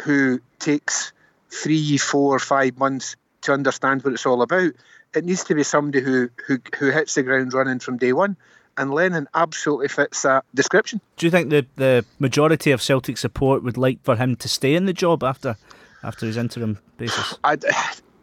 who 0.02 0.40
takes 0.58 1.12
three, 1.50 1.96
four, 1.98 2.38
five 2.38 2.78
months 2.78 3.16
to 3.46 3.52
understand 3.52 4.02
what 4.04 4.14
it's 4.14 4.26
all 4.26 4.42
about. 4.42 4.72
It 5.14 5.24
needs 5.24 5.44
to 5.44 5.54
be 5.54 5.62
somebody 5.62 6.02
who, 6.04 6.28
who, 6.46 6.58
who 6.78 6.90
hits 6.90 7.14
the 7.14 7.22
ground 7.22 7.54
running 7.54 7.78
from 7.78 7.96
day 7.96 8.12
one. 8.12 8.36
And 8.78 8.92
Lennon 8.92 9.26
absolutely 9.34 9.88
fits 9.88 10.22
that 10.22 10.44
description. 10.54 11.00
Do 11.16 11.26
you 11.26 11.30
think 11.30 11.48
the, 11.48 11.66
the 11.76 12.04
majority 12.18 12.72
of 12.72 12.82
Celtic 12.82 13.16
support 13.16 13.62
would 13.62 13.78
like 13.78 14.02
for 14.02 14.16
him 14.16 14.36
to 14.36 14.48
stay 14.48 14.74
in 14.74 14.84
the 14.84 14.92
job 14.92 15.24
after 15.24 15.56
after 16.02 16.26
his 16.26 16.36
interim 16.36 16.78
basis? 16.98 17.38
I, 17.44 17.56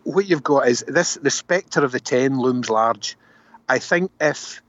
what 0.03 0.27
you've 0.27 0.43
got 0.43 0.67
is 0.67 0.83
this 0.87 1.15
the 1.15 1.31
spectre 1.31 1.83
of 1.83 1.91
the 1.91 1.99
10 1.99 2.39
looms 2.39 2.69
large. 2.69 3.17
I 3.67 3.79
think 3.79 4.11
if 4.21 4.61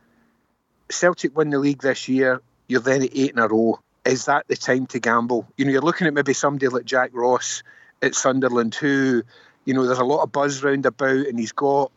Celtic 0.91 1.37
win 1.37 1.51
the 1.51 1.59
league 1.59 1.83
this 1.83 2.09
year, 2.09 2.41
you're 2.69 2.81
then 2.81 3.03
at 3.03 3.11
eight 3.15 3.33
in 3.33 3.39
a 3.39 3.49
row. 3.49 3.79
Is 4.05 4.27
that 4.27 4.47
the 4.49 4.57
time 4.57 4.87
to 4.89 5.01
gamble? 5.01 5.47
You 5.57 5.65
know, 5.65 5.73
you're 5.73 5.83
looking 5.83 6.07
at 6.07 6.15
maybe 6.15 6.35
somebody 6.35 6.69
like 6.69 6.85
Jack 6.85 7.11
Ross 7.13 7.63
at 8.03 8.15
Sunderland 8.15 8.75
who, 8.75 9.23
you 9.65 9.75
know, 9.75 9.87
there's 9.87 9.99
a 9.99 10.05
lot 10.05 10.23
of 10.23 10.33
buzz 10.33 10.63
round 10.63 10.87
about 10.87 11.27
and 11.27 11.39
he's 11.39 11.53
got 11.53 11.91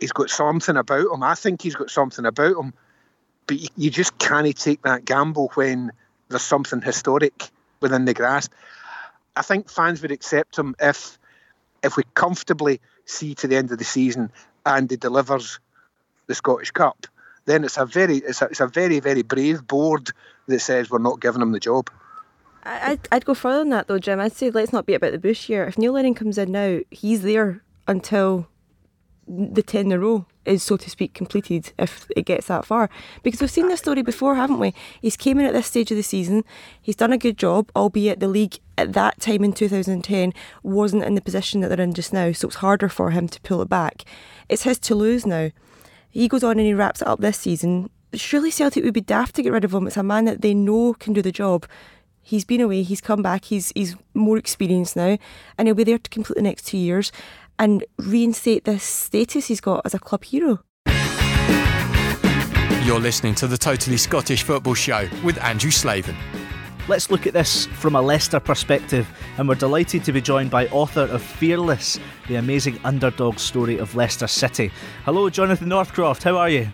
he's 0.00 0.12
got 0.12 0.30
something 0.30 0.76
about 0.76 1.12
him. 1.12 1.22
I 1.22 1.34
think 1.34 1.62
he's 1.62 1.76
got 1.76 1.90
something 1.90 2.24
about 2.24 2.56
him. 2.56 2.72
But 3.46 3.58
you, 3.58 3.68
you 3.76 3.90
just 3.90 4.18
can't 4.18 4.56
take 4.56 4.82
that 4.82 5.04
gamble 5.04 5.50
when 5.54 5.92
there's 6.28 6.42
something 6.42 6.82
historic 6.82 7.50
within 7.80 8.04
the 8.04 8.14
grasp. 8.14 8.52
I 9.36 9.42
think 9.42 9.70
fans 9.70 10.02
would 10.02 10.12
accept 10.12 10.58
him 10.58 10.74
if 10.80 11.18
if 11.82 11.96
we 11.96 12.02
comfortably 12.14 12.80
see 13.04 13.34
to 13.36 13.46
the 13.46 13.56
end 13.56 13.70
of 13.70 13.78
the 13.78 13.84
season 13.84 14.32
and 14.64 14.90
he 14.90 14.96
delivers 14.96 15.60
the 16.26 16.34
Scottish 16.34 16.72
Cup. 16.72 17.06
Then 17.44 17.62
it's 17.62 17.76
a 17.76 17.86
very 17.86 18.16
it's 18.16 18.42
a, 18.42 18.46
it's 18.46 18.60
a 18.60 18.66
very 18.66 19.00
very 19.00 19.22
brave 19.22 19.66
board 19.66 20.10
that 20.48 20.60
says 20.60 20.90
we're 20.90 20.98
not 20.98 21.20
giving 21.20 21.42
him 21.42 21.52
the 21.52 21.60
job. 21.60 21.90
I'd, 22.66 23.08
I'd 23.12 23.24
go 23.24 23.34
further 23.34 23.60
than 23.60 23.70
that 23.70 23.86
though, 23.86 23.98
Jim. 23.98 24.20
I'd 24.20 24.32
say 24.32 24.50
let's 24.50 24.72
not 24.72 24.86
be 24.86 24.94
about 24.94 25.12
the 25.12 25.18
bush 25.18 25.46
here. 25.46 25.64
If 25.64 25.78
Neil 25.78 25.92
Lennon 25.92 26.14
comes 26.14 26.36
in 26.36 26.50
now, 26.52 26.80
he's 26.90 27.22
there 27.22 27.62
until 27.86 28.48
the 29.28 29.62
10 29.62 29.86
in 29.86 29.92
a 29.92 29.98
row 29.98 30.26
is, 30.44 30.62
so 30.62 30.76
to 30.76 30.88
speak, 30.88 31.12
completed 31.12 31.72
if 31.78 32.06
it 32.16 32.24
gets 32.24 32.46
that 32.46 32.64
far. 32.64 32.88
Because 33.22 33.40
we've 33.40 33.50
seen 33.50 33.68
this 33.68 33.80
story 33.80 34.02
before, 34.02 34.36
haven't 34.36 34.60
we? 34.60 34.74
He's 35.00 35.16
came 35.16 35.38
in 35.38 35.46
at 35.46 35.52
this 35.52 35.66
stage 35.66 35.90
of 35.90 35.96
the 35.96 36.02
season, 36.02 36.44
he's 36.80 36.96
done 36.96 37.12
a 37.12 37.18
good 37.18 37.36
job, 37.36 37.70
albeit 37.74 38.20
the 38.20 38.28
league 38.28 38.58
at 38.78 38.92
that 38.92 39.20
time 39.20 39.42
in 39.42 39.52
2010 39.52 40.32
wasn't 40.62 41.04
in 41.04 41.14
the 41.14 41.20
position 41.20 41.60
that 41.60 41.68
they're 41.68 41.80
in 41.80 41.94
just 41.94 42.12
now, 42.12 42.32
so 42.32 42.48
it's 42.48 42.56
harder 42.56 42.88
for 42.88 43.10
him 43.10 43.28
to 43.28 43.40
pull 43.40 43.62
it 43.62 43.68
back. 43.68 44.04
It's 44.48 44.62
his 44.62 44.78
to 44.80 44.94
lose 44.94 45.26
now. 45.26 45.50
He 46.10 46.28
goes 46.28 46.44
on 46.44 46.52
and 46.52 46.66
he 46.66 46.74
wraps 46.74 47.02
it 47.02 47.08
up 47.08 47.20
this 47.20 47.38
season. 47.38 47.90
Surely 48.14 48.50
Celtic 48.50 48.84
would 48.84 48.94
be 48.94 49.00
daft 49.00 49.34
to 49.36 49.42
get 49.42 49.52
rid 49.52 49.64
of 49.64 49.74
him. 49.74 49.86
It's 49.86 49.96
a 49.96 50.02
man 50.02 50.24
that 50.26 50.40
they 50.40 50.54
know 50.54 50.94
can 50.94 51.12
do 51.12 51.20
the 51.20 51.32
job. 51.32 51.66
He's 52.28 52.44
been 52.44 52.60
away, 52.60 52.82
he's 52.82 53.00
come 53.00 53.22
back, 53.22 53.44
he's 53.44 53.70
he's 53.76 53.94
more 54.12 54.36
experienced 54.36 54.96
now, 54.96 55.16
and 55.56 55.68
he'll 55.68 55.76
be 55.76 55.84
there 55.84 55.96
to 55.96 56.10
complete 56.10 56.34
the 56.34 56.42
next 56.42 56.66
two 56.66 56.76
years 56.76 57.12
and 57.56 57.84
reinstate 57.98 58.64
this 58.64 58.82
status 58.82 59.46
he's 59.46 59.60
got 59.60 59.82
as 59.84 59.94
a 59.94 60.00
club 60.00 60.24
hero. 60.24 60.58
You're 62.84 62.98
listening 62.98 63.36
to 63.36 63.46
the 63.46 63.56
Totally 63.56 63.96
Scottish 63.96 64.42
Football 64.42 64.74
Show 64.74 65.08
with 65.22 65.40
Andrew 65.40 65.70
Slaven. 65.70 66.16
Let's 66.88 67.12
look 67.12 67.28
at 67.28 67.32
this 67.32 67.66
from 67.66 67.94
a 67.94 68.02
Leicester 68.02 68.40
perspective, 68.40 69.06
and 69.38 69.48
we're 69.48 69.54
delighted 69.54 70.02
to 70.02 70.12
be 70.12 70.20
joined 70.20 70.50
by 70.50 70.66
author 70.70 71.02
of 71.02 71.22
Fearless, 71.22 72.00
the 72.26 72.34
amazing 72.36 72.80
underdog 72.82 73.38
story 73.38 73.78
of 73.78 73.94
Leicester 73.94 74.26
City. 74.26 74.72
Hello, 75.04 75.30
Jonathan 75.30 75.68
Northcroft, 75.68 76.24
how 76.24 76.36
are 76.36 76.50
you? 76.50 76.72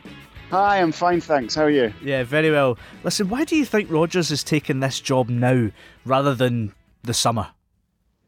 Hi, 0.53 0.83
I'm 0.83 0.93
fine, 0.93 1.23
thanks. 1.23 1.55
How 1.55 1.63
are 1.63 1.71
you? 1.71 1.95
Yeah, 2.03 2.25
very 2.25 2.51
well. 2.51 2.77
Listen, 3.05 3.31
why 3.31 3.45
do 3.45 3.57
you 3.57 3.65
think 3.65 3.91
Rodgers 3.91 4.31
is 4.31 4.45
taking 4.45 4.81
this 4.81 5.01
job 5.01 5.31
now 5.31 5.71
rather 6.05 6.35
than 6.35 6.75
the 7.03 7.15
summer? 7.15 7.49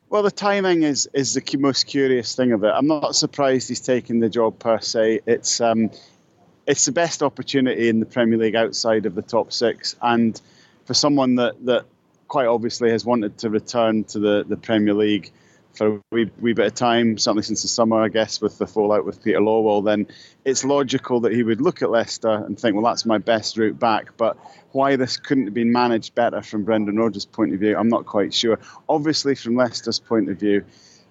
Well, 0.08 0.22
the 0.22 0.30
timing 0.30 0.84
is 0.84 1.06
is 1.12 1.34
the 1.34 1.58
most 1.58 1.86
curious 1.86 2.34
thing 2.34 2.52
of 2.52 2.64
it. 2.64 2.72
I'm 2.74 2.86
not 2.86 3.14
surprised 3.14 3.68
he's 3.68 3.82
taken 3.82 4.20
the 4.20 4.30
job 4.30 4.58
per 4.58 4.80
se. 4.80 5.20
It's 5.26 5.60
um, 5.60 5.90
it's 6.66 6.86
the 6.86 6.92
best 6.92 7.22
opportunity 7.22 7.90
in 7.90 8.00
the 8.00 8.06
Premier 8.06 8.38
League 8.38 8.56
outside 8.56 9.04
of 9.04 9.14
the 9.14 9.20
top 9.20 9.52
six, 9.52 9.94
and 10.00 10.40
for 10.86 10.94
someone 10.94 11.34
that 11.34 11.62
that 11.66 11.84
quite 12.28 12.46
obviously 12.46 12.88
has 12.88 13.04
wanted 13.04 13.36
to 13.40 13.50
return 13.50 14.04
to 14.04 14.18
the 14.18 14.46
the 14.48 14.56
Premier 14.56 14.94
League 14.94 15.30
for 15.74 15.86
a 15.86 16.00
wee, 16.12 16.30
wee 16.40 16.52
bit 16.52 16.66
of 16.66 16.74
time, 16.74 17.18
certainly 17.18 17.42
since 17.42 17.62
the 17.62 17.68
summer, 17.68 18.00
I 18.00 18.08
guess, 18.08 18.40
with 18.40 18.58
the 18.58 18.66
fallout 18.66 19.04
with 19.04 19.22
Peter 19.22 19.40
Lawwell, 19.40 19.84
then 19.84 20.06
it's 20.44 20.64
logical 20.64 21.20
that 21.20 21.32
he 21.32 21.42
would 21.42 21.60
look 21.60 21.82
at 21.82 21.90
Leicester 21.90 22.30
and 22.30 22.58
think, 22.58 22.74
well, 22.74 22.84
that's 22.84 23.04
my 23.04 23.18
best 23.18 23.56
route 23.56 23.78
back. 23.78 24.16
But 24.16 24.36
why 24.72 24.96
this 24.96 25.16
couldn't 25.16 25.46
have 25.46 25.54
been 25.54 25.72
managed 25.72 26.14
better 26.14 26.42
from 26.42 26.64
Brendan 26.64 26.96
Rodgers' 26.96 27.26
point 27.26 27.52
of 27.54 27.60
view, 27.60 27.76
I'm 27.76 27.88
not 27.88 28.06
quite 28.06 28.32
sure. 28.32 28.58
Obviously, 28.88 29.34
from 29.34 29.56
Leicester's 29.56 29.98
point 29.98 30.30
of 30.30 30.38
view, 30.38 30.64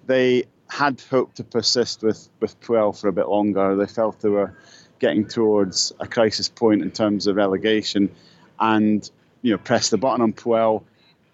they 0.06 0.44
had 0.68 1.00
hoped 1.10 1.36
to 1.36 1.44
persist 1.44 2.02
with, 2.02 2.28
with 2.40 2.58
Puel 2.60 2.98
for 2.98 3.08
a 3.08 3.12
bit 3.12 3.28
longer. 3.28 3.76
They 3.76 3.86
felt 3.86 4.20
they 4.20 4.28
were 4.28 4.56
getting 4.98 5.26
towards 5.26 5.92
a 6.00 6.06
crisis 6.06 6.48
point 6.48 6.82
in 6.82 6.90
terms 6.90 7.26
of 7.26 7.36
relegation 7.36 8.10
and, 8.58 9.08
you 9.42 9.52
know, 9.52 9.58
pressed 9.58 9.90
the 9.90 9.98
button 9.98 10.22
on 10.22 10.32
Puel 10.32 10.84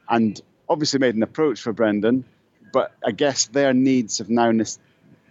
and 0.09 0.41
obviously 0.69 0.99
made 0.99 1.15
an 1.15 1.23
approach 1.23 1.61
for 1.61 1.73
Brendan 1.73 2.25
but 2.73 2.93
I 3.05 3.11
guess 3.11 3.47
their 3.47 3.73
needs 3.73 4.19
have 4.19 4.31
now 4.31 4.53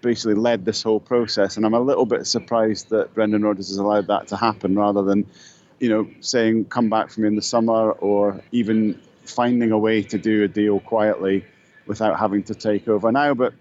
basically 0.02 0.36
led 0.36 0.66
this 0.66 0.82
whole 0.82 1.00
process, 1.00 1.58
and 1.58 1.66
I'm 1.66 1.74
a 1.74 1.80
little 1.80 2.06
bit 2.06 2.26
surprised 2.26 2.90
that 2.90 3.14
Brendan 3.14 3.44
Rodgers 3.44 3.70
has 3.70 3.78
allowed 3.78 4.08
that 4.08 4.28
to 4.28 4.38
happen 4.38 4.76
rather 4.76 5.04
than, 5.04 5.26
you 5.80 5.90
know, 5.90 6.10
saying 6.22 6.66
come 6.66 6.90
back 6.90 7.10
for 7.10 7.22
me 7.22 7.28
in 7.28 7.36
the 7.36 7.42
summer 7.42 7.92
or 7.92 8.42
even 8.52 9.00
finding 9.26 9.72
a 9.72 9.78
way 9.78 10.02
to 10.04 10.18
do 10.18 10.44
a 10.44 10.48
deal 10.48 10.80
quietly 10.80 11.46
without 11.86 12.18
having 12.18 12.44
to 12.44 12.56
take 12.56 12.88
over 12.88 13.12
now. 13.12 13.34
But 13.34 13.54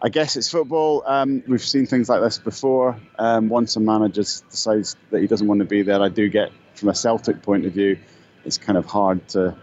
I 0.00 0.08
guess 0.08 0.36
it's 0.36 0.50
football. 0.50 1.02
Um, 1.06 1.42
we've 1.46 1.62
seen 1.62 1.86
things 1.86 2.08
like 2.08 2.20
this 2.20 2.38
before. 2.38 2.96
Um, 3.18 3.48
once 3.48 3.76
a 3.76 3.80
manager 3.80 4.22
decides 4.22 4.96
that 5.10 5.20
he 5.20 5.26
doesn't 5.26 5.46
want 5.46 5.60
to 5.60 5.66
be 5.66 5.82
there, 5.82 6.00
I 6.00 6.08
do 6.08 6.28
get, 6.28 6.52
from 6.74 6.90
a 6.90 6.94
Celtic 6.94 7.42
point 7.42 7.66
of 7.66 7.72
view, 7.72 7.98
it's 8.44 8.58
kind 8.58 8.78
of 8.78 8.86
hard 8.86 9.26
to 9.28 9.56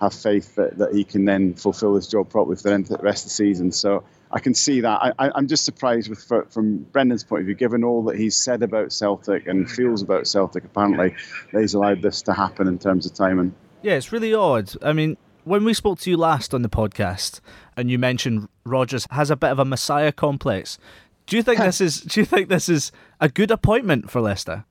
have 0.00 0.14
faith 0.14 0.54
that, 0.54 0.78
that 0.78 0.94
he 0.94 1.04
can 1.04 1.24
then 1.24 1.54
fulfil 1.54 1.94
his 1.94 2.06
job 2.06 2.30
properly 2.30 2.56
for 2.56 2.70
the 2.70 2.98
rest 3.02 3.24
of 3.24 3.30
the 3.30 3.34
season. 3.34 3.72
So 3.72 4.04
I 4.30 4.40
can 4.40 4.54
see 4.54 4.80
that. 4.82 5.14
I, 5.18 5.30
am 5.36 5.48
just 5.48 5.64
surprised 5.64 6.08
with 6.08 6.22
from 6.50 6.78
Brendan's 6.78 7.24
point 7.24 7.40
of 7.40 7.46
view, 7.46 7.54
given 7.54 7.82
all 7.82 8.04
that 8.04 8.16
he's 8.16 8.36
said 8.36 8.62
about 8.62 8.92
Celtic 8.92 9.46
and 9.46 9.70
feels 9.70 10.02
about 10.02 10.26
Celtic, 10.26 10.64
apparently, 10.64 11.14
that 11.52 11.60
he's 11.60 11.74
allowed 11.74 12.02
this 12.02 12.22
to 12.22 12.32
happen 12.32 12.68
in 12.68 12.78
terms 12.78 13.06
of 13.06 13.14
timing. 13.14 13.54
Yeah, 13.82 13.94
it's 13.94 14.12
really 14.12 14.34
odd. 14.34 14.72
I 14.82 14.92
mean, 14.92 15.16
when 15.44 15.64
we 15.64 15.72
spoke 15.72 15.98
to 16.00 16.10
you 16.10 16.16
last 16.16 16.52
on 16.52 16.62
the 16.62 16.68
podcast, 16.68 17.40
and 17.76 17.90
you 17.90 17.98
mentioned 17.98 18.48
Rodgers 18.64 19.06
has 19.10 19.30
a 19.30 19.36
bit 19.36 19.50
of 19.50 19.58
a 19.58 19.64
messiah 19.64 20.12
complex. 20.12 20.78
Do 21.26 21.36
you 21.36 21.42
think 21.42 21.58
this 21.60 21.80
is? 21.80 22.00
Do 22.02 22.20
you 22.20 22.26
think 22.26 22.48
this 22.48 22.68
is 22.68 22.92
a 23.20 23.28
good 23.28 23.50
appointment 23.50 24.10
for 24.10 24.20
Leicester? 24.20 24.64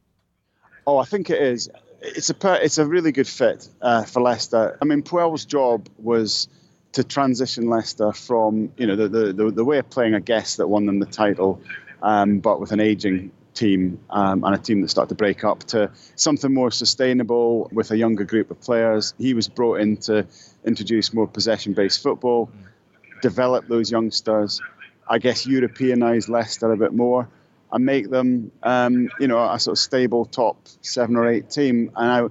Oh, 0.86 1.00
I 1.00 1.06
think 1.06 1.30
it 1.30 1.42
is 1.42 1.70
it's 2.02 2.30
a 2.30 2.64
it's 2.64 2.78
a 2.78 2.86
really 2.86 3.12
good 3.12 3.28
fit 3.28 3.68
uh, 3.82 4.04
for 4.04 4.22
Leicester. 4.22 4.78
I 4.82 4.86
mean, 4.86 5.04
Puel's 5.04 5.46
job 5.46 5.88
was 5.98 6.48
to 6.94 7.04
transition 7.04 7.70
Leicester 7.70 8.12
from 8.14 8.72
you 8.78 8.88
know 8.88 8.96
the 8.96 9.34
the, 9.34 9.52
the, 9.52 9.66
way 9.66 9.78
of 9.80 9.90
playing 9.90 10.14
a 10.14 10.22
guest 10.22 10.58
that 10.58 10.68
won 10.68 10.86
them 10.86 11.00
the 11.00 11.06
title, 11.06 11.62
um, 12.02 12.40
but 12.40 12.60
with 12.60 12.72
an 12.72 12.80
aging 12.80 13.32
team 13.54 14.00
um, 14.12 14.44
and 14.44 14.54
a 14.54 14.58
team 14.58 14.82
that 14.82 14.90
started 14.90 15.10
to 15.10 15.16
break 15.16 15.44
up 15.44 15.64
to 15.64 15.92
something 16.16 16.54
more 16.54 16.70
sustainable 16.70 17.70
with 17.74 17.90
a 17.92 17.98
younger 17.98 18.24
group 18.24 18.52
of 18.52 18.62
players. 18.62 19.16
He 19.18 19.34
was 19.34 19.48
brought 19.48 19.80
in 19.80 19.98
to 19.98 20.28
introduce 20.64 21.12
more 21.12 21.28
possession-based 21.28 22.02
football, 22.04 22.52
develop 23.22 23.68
those 23.68 23.90
youngsters. 23.90 24.62
I 25.10 25.18
guess 25.18 25.48
Europeanize 25.48 26.30
Leicester 26.30 26.72
a 26.72 26.78
bit 26.78 26.94
more 26.94 27.28
and 27.72 27.86
make 27.86 28.10
them, 28.10 28.52
um, 28.64 29.10
you 29.20 29.28
know, 29.28 29.44
a 29.44 29.60
sort 29.60 29.74
of 29.74 29.80
stable 29.80 30.26
top 30.26 30.58
seven 30.82 31.16
or 31.16 31.28
eight 31.28 31.50
team. 31.50 31.92
And 31.96 32.12
I, 32.12 32.28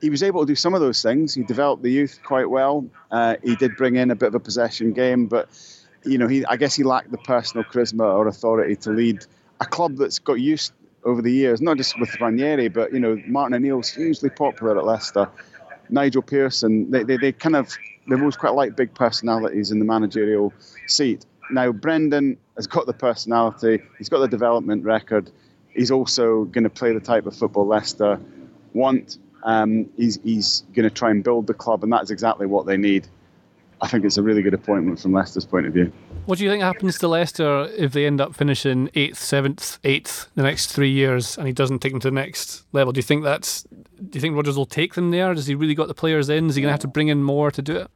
he 0.00 0.10
was 0.10 0.22
able 0.22 0.40
to 0.40 0.46
do 0.46 0.54
some 0.54 0.74
of 0.74 0.80
those 0.80 1.02
things. 1.02 1.34
He 1.34 1.42
developed 1.42 1.82
the 1.82 1.90
youth 1.90 2.20
quite 2.24 2.48
well. 2.48 2.86
Uh, 3.10 3.36
he 3.42 3.56
did 3.56 3.76
bring 3.76 3.96
in 3.96 4.10
a 4.10 4.14
bit 4.14 4.28
of 4.28 4.34
a 4.34 4.40
possession 4.40 4.92
game, 4.92 5.26
but 5.26 5.48
you 6.04 6.18
know, 6.18 6.28
he 6.28 6.44
I 6.46 6.56
guess 6.56 6.74
he 6.74 6.84
lacked 6.84 7.10
the 7.10 7.18
personal 7.18 7.64
charisma 7.64 8.04
or 8.04 8.28
authority 8.28 8.76
to 8.76 8.90
lead 8.90 9.24
a 9.60 9.66
club 9.66 9.96
that's 9.96 10.18
got 10.18 10.34
used 10.34 10.72
over 11.04 11.22
the 11.22 11.32
years, 11.32 11.60
not 11.60 11.76
just 11.76 11.98
with 11.98 12.20
Ranieri, 12.20 12.68
but 12.68 12.92
you 12.92 13.00
know, 13.00 13.20
Martin 13.26 13.54
O'Neill's 13.54 13.90
hugely 13.90 14.30
popular 14.30 14.78
at 14.78 14.84
Leicester. 14.84 15.28
Nigel 15.90 16.22
Pearson, 16.22 16.90
they, 16.90 17.02
they, 17.02 17.16
they 17.16 17.32
kind 17.32 17.56
of 17.56 17.74
they've 18.08 18.18
always 18.18 18.36
quite 18.36 18.54
like 18.54 18.76
big 18.76 18.94
personalities 18.94 19.70
in 19.70 19.78
the 19.78 19.84
managerial 19.84 20.52
seat. 20.86 21.24
Now, 21.50 21.72
Brendan 21.72 22.36
has 22.58 22.66
got 22.66 22.86
the 22.86 22.92
personality, 22.92 23.80
he's 23.96 24.08
got 24.08 24.18
the 24.18 24.28
development 24.28 24.84
record. 24.84 25.30
He's 25.68 25.90
also 25.90 26.44
going 26.44 26.64
to 26.64 26.70
play 26.70 26.92
the 26.92 27.00
type 27.00 27.24
of 27.24 27.34
football 27.34 27.66
Leicester 27.66 28.20
want. 28.74 29.18
Um, 29.44 29.88
he's 29.96 30.18
he's 30.24 30.64
going 30.74 30.82
to 30.82 30.90
try 30.90 31.10
and 31.10 31.22
build 31.22 31.46
the 31.46 31.54
club, 31.54 31.84
and 31.84 31.92
that's 31.92 32.10
exactly 32.10 32.46
what 32.46 32.66
they 32.66 32.76
need. 32.76 33.06
I 33.80 33.86
think 33.86 34.04
it's 34.04 34.16
a 34.16 34.22
really 34.24 34.42
good 34.42 34.54
appointment 34.54 34.98
from 34.98 35.12
Leicester's 35.12 35.44
point 35.44 35.66
of 35.66 35.72
view. 35.72 35.92
What 36.26 36.38
do 36.38 36.44
you 36.44 36.50
think 36.50 36.64
happens 36.64 36.98
to 36.98 37.06
Leicester 37.06 37.70
if 37.76 37.92
they 37.92 38.06
end 38.06 38.20
up 38.20 38.34
finishing 38.34 38.90
eighth, 38.94 39.18
seventh, 39.18 39.78
eighth 39.84 40.28
the 40.34 40.42
next 40.42 40.72
three 40.72 40.90
years, 40.90 41.38
and 41.38 41.46
he 41.46 41.52
doesn't 41.52 41.78
take 41.78 41.92
them 41.92 42.00
to 42.00 42.08
the 42.08 42.14
next 42.14 42.64
level? 42.72 42.92
Do 42.92 42.98
you 42.98 43.04
think 43.04 43.22
that's? 43.22 43.62
Do 43.62 44.10
you 44.14 44.20
think 44.20 44.34
Rodgers 44.34 44.56
will 44.56 44.66
take 44.66 44.94
them 44.94 45.12
there? 45.12 45.32
Does 45.32 45.46
he 45.46 45.54
really 45.54 45.76
got 45.76 45.86
the 45.86 45.94
players 45.94 46.28
in? 46.28 46.48
Is 46.48 46.56
he 46.56 46.62
going 46.62 46.70
to 46.70 46.72
have 46.72 46.80
to 46.80 46.88
bring 46.88 47.06
in 47.06 47.22
more 47.22 47.52
to 47.52 47.62
do 47.62 47.76
it? 47.76 47.88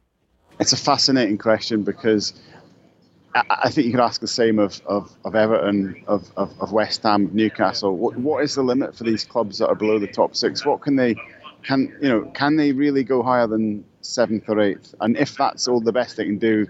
It's 0.59 0.71
a 0.71 0.77
fascinating 0.77 1.37
question 1.37 1.83
because 1.83 2.33
I 3.35 3.69
think 3.71 3.85
you 3.85 3.91
could 3.91 4.01
ask 4.01 4.21
the 4.21 4.27
same 4.27 4.59
of, 4.59 4.81
of, 4.85 5.11
of 5.25 5.35
Everton, 5.35 6.03
of, 6.07 6.31
of, 6.37 6.53
of, 6.61 6.71
West 6.71 7.01
Ham, 7.03 7.29
Newcastle. 7.33 7.97
What, 7.97 8.15
what 8.17 8.43
is 8.43 8.55
the 8.55 8.61
limit 8.61 8.95
for 8.95 9.03
these 9.03 9.23
clubs 9.23 9.57
that 9.57 9.69
are 9.69 9.75
below 9.75 9.97
the 9.97 10.07
top 10.07 10.35
six? 10.35 10.63
What 10.65 10.81
can 10.81 10.95
they, 10.95 11.15
can 11.63 11.95
you 11.99 12.09
know, 12.09 12.21
can 12.35 12.57
they 12.57 12.71
really 12.71 13.03
go 13.03 13.23
higher 13.23 13.47
than 13.47 13.85
seventh 14.01 14.43
or 14.49 14.59
eighth? 14.59 14.93
And 15.01 15.17
if 15.17 15.35
that's 15.35 15.67
all 15.67 15.81
the 15.81 15.91
best 15.91 16.17
they 16.17 16.25
can 16.25 16.37
do, 16.37 16.67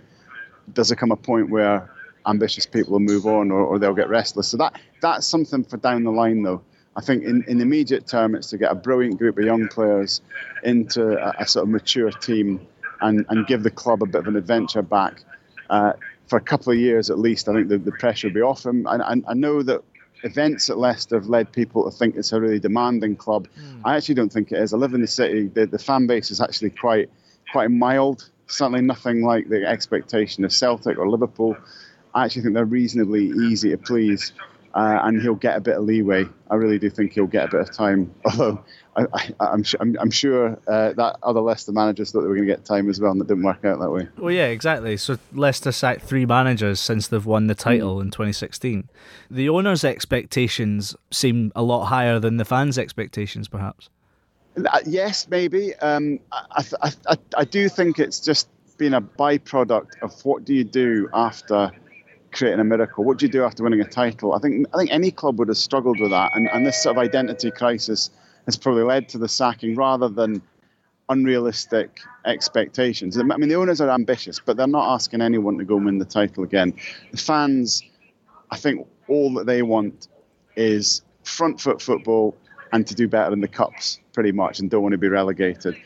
does 0.71 0.87
there 0.87 0.95
come 0.95 1.11
a 1.11 1.17
point 1.17 1.49
where 1.49 1.89
ambitious 2.25 2.65
people 2.65 2.93
will 2.93 2.99
move 3.01 3.25
on 3.25 3.51
or, 3.51 3.61
or 3.61 3.77
they'll 3.77 3.93
get 3.93 4.07
restless? 4.07 4.47
So 4.47 4.57
that 4.57 4.79
that's 5.01 5.27
something 5.27 5.65
for 5.65 5.77
down 5.77 6.05
the 6.05 6.11
line, 6.11 6.43
though. 6.43 6.61
I 6.95 7.01
think 7.01 7.23
in, 7.23 7.43
in 7.47 7.57
the 7.57 7.63
immediate 7.63 8.07
term, 8.07 8.35
it's 8.35 8.51
to 8.51 8.57
get 8.57 8.71
a 8.71 8.75
brilliant 8.75 9.17
group 9.17 9.37
of 9.37 9.43
young 9.43 9.67
players 9.67 10.21
into 10.63 11.17
a, 11.17 11.41
a 11.41 11.47
sort 11.47 11.63
of 11.63 11.69
mature 11.69 12.11
team 12.11 12.65
and, 13.01 13.25
and 13.29 13.47
give 13.47 13.63
the 13.63 13.71
club 13.71 14.03
a 14.03 14.05
bit 14.05 14.15
of 14.21 14.27
an 14.27 14.35
adventure 14.35 14.81
back. 14.81 15.23
Uh, 15.69 15.93
for 16.33 16.37
a 16.37 16.41
couple 16.41 16.73
of 16.73 16.79
years 16.79 17.11
at 17.11 17.19
least, 17.19 17.47
I 17.47 17.53
think 17.53 17.67
the, 17.67 17.77
the 17.77 17.91
pressure 17.91 18.27
will 18.27 18.33
be 18.33 18.41
off 18.41 18.65
him. 18.65 18.87
And 18.87 19.03
I, 19.03 19.29
I 19.29 19.35
know 19.35 19.61
that 19.61 19.83
events 20.23 20.67
at 20.67 20.79
Leicester 20.79 21.15
have 21.15 21.27
led 21.27 21.51
people 21.51 21.83
to 21.83 21.95
think 21.95 22.15
it's 22.15 22.31
a 22.31 22.41
really 22.41 22.57
demanding 22.57 23.15
club. 23.15 23.47
Mm. 23.55 23.81
I 23.85 23.97
actually 23.97 24.15
don't 24.15 24.33
think 24.33 24.51
it 24.51 24.57
is. 24.57 24.73
I 24.73 24.77
live 24.77 24.95
in 24.95 25.01
the 25.01 25.07
city. 25.07 25.45
The, 25.49 25.67
the 25.67 25.77
fan 25.77 26.07
base 26.07 26.31
is 26.31 26.41
actually 26.41 26.71
quite 26.71 27.11
quite 27.51 27.69
mild. 27.69 28.31
Certainly 28.47 28.81
nothing 28.81 29.21
like 29.21 29.47
the 29.47 29.63
expectation 29.63 30.43
of 30.43 30.51
Celtic 30.51 30.97
or 30.97 31.07
Liverpool. 31.07 31.55
I 32.15 32.25
actually 32.25 32.41
think 32.41 32.55
they're 32.55 32.65
reasonably 32.65 33.25
easy 33.25 33.69
to 33.69 33.77
please 33.77 34.33
uh, 34.73 34.99
and 35.03 35.21
he'll 35.21 35.35
get 35.35 35.55
a 35.55 35.61
bit 35.61 35.77
of 35.77 35.83
leeway. 35.83 36.25
I 36.49 36.55
really 36.55 36.79
do 36.79 36.89
think 36.89 37.13
he'll 37.13 37.27
get 37.27 37.45
a 37.45 37.51
bit 37.51 37.61
of 37.61 37.71
time. 37.71 38.13
Although 38.25 38.63
I, 38.95 39.31
am 39.39 39.63
I'm, 39.79 39.97
I'm 39.99 40.11
sure 40.11 40.59
uh, 40.67 40.93
that 40.93 41.17
other 41.21 41.41
Leicester 41.41 41.71
managers 41.71 42.11
thought 42.11 42.21
they 42.21 42.27
were 42.27 42.35
going 42.35 42.47
to 42.47 42.53
get 42.53 42.65
time 42.65 42.89
as 42.89 42.99
well, 42.99 43.11
and 43.11 43.21
it 43.21 43.27
didn't 43.27 43.43
work 43.43 43.63
out 43.65 43.79
that 43.79 43.89
way. 43.89 44.07
Well, 44.17 44.31
yeah, 44.31 44.47
exactly. 44.47 44.97
So 44.97 45.17
Leicester 45.31 45.71
sacked 45.71 46.01
three 46.01 46.25
managers 46.25 46.79
since 46.79 47.07
they've 47.07 47.25
won 47.25 47.47
the 47.47 47.55
title 47.55 47.97
mm. 47.97 48.03
in 48.03 48.11
2016. 48.11 48.89
The 49.29 49.49
owners' 49.49 49.83
expectations 49.83 50.95
seem 51.11 51.51
a 51.55 51.63
lot 51.63 51.85
higher 51.85 52.19
than 52.19 52.37
the 52.37 52.45
fans' 52.45 52.77
expectations, 52.77 53.47
perhaps. 53.47 53.89
Uh, 54.57 54.79
yes, 54.85 55.27
maybe. 55.29 55.75
Um, 55.75 56.19
I, 56.31 56.63
I, 56.81 56.91
I, 57.07 57.17
I 57.37 57.45
do 57.45 57.69
think 57.69 57.99
it's 57.99 58.19
just 58.19 58.47
been 58.77 58.93
a 58.93 59.01
byproduct 59.01 60.01
of 60.01 60.13
what 60.25 60.45
do 60.45 60.53
you 60.53 60.63
do 60.63 61.09
after 61.13 61.71
creating 62.33 62.59
a 62.59 62.63
miracle. 62.63 63.03
What 63.03 63.17
do 63.17 63.25
you 63.25 63.31
do 63.31 63.43
after 63.43 63.63
winning 63.63 63.81
a 63.81 63.87
title? 63.87 64.33
I 64.33 64.39
think 64.39 64.67
I 64.73 64.77
think 64.77 64.91
any 64.91 65.11
club 65.11 65.39
would 65.39 65.47
have 65.47 65.57
struggled 65.57 65.99
with 65.99 66.11
that, 66.11 66.35
and, 66.35 66.49
and 66.49 66.65
this 66.65 66.81
sort 66.81 66.97
of 66.97 67.03
identity 67.03 67.51
crisis 67.51 68.09
has 68.45 68.57
probably 68.57 68.83
led 68.83 69.07
to 69.09 69.17
the 69.17 69.29
sacking 69.29 69.75
rather 69.75 70.09
than 70.09 70.41
unrealistic 71.09 72.01
expectations. 72.25 73.17
I 73.17 73.23
mean, 73.23 73.49
the 73.49 73.55
owners 73.55 73.81
are 73.81 73.89
ambitious, 73.89 74.39
but 74.39 74.57
they're 74.57 74.67
not 74.67 74.93
asking 74.93 75.21
anyone 75.21 75.57
to 75.57 75.65
go 75.65 75.77
and 75.77 75.85
win 75.85 75.97
the 75.99 76.05
title 76.05 76.43
again. 76.43 76.73
The 77.11 77.17
fans, 77.17 77.83
I 78.51 78.57
think, 78.57 78.87
all 79.07 79.33
that 79.35 79.45
they 79.45 79.61
want 79.61 80.07
is 80.55 81.01
front 81.23 81.59
foot 81.61 81.81
football 81.81 82.35
and 82.71 82.87
to 82.87 82.95
do 82.95 83.07
better 83.07 83.31
in 83.33 83.41
the 83.41 83.47
cups, 83.47 83.99
pretty 84.13 84.31
much, 84.31 84.59
and 84.59 84.69
don't 84.69 84.81
want 84.81 84.93
to 84.93 84.97
be 84.97 85.07
relegated 85.07 85.77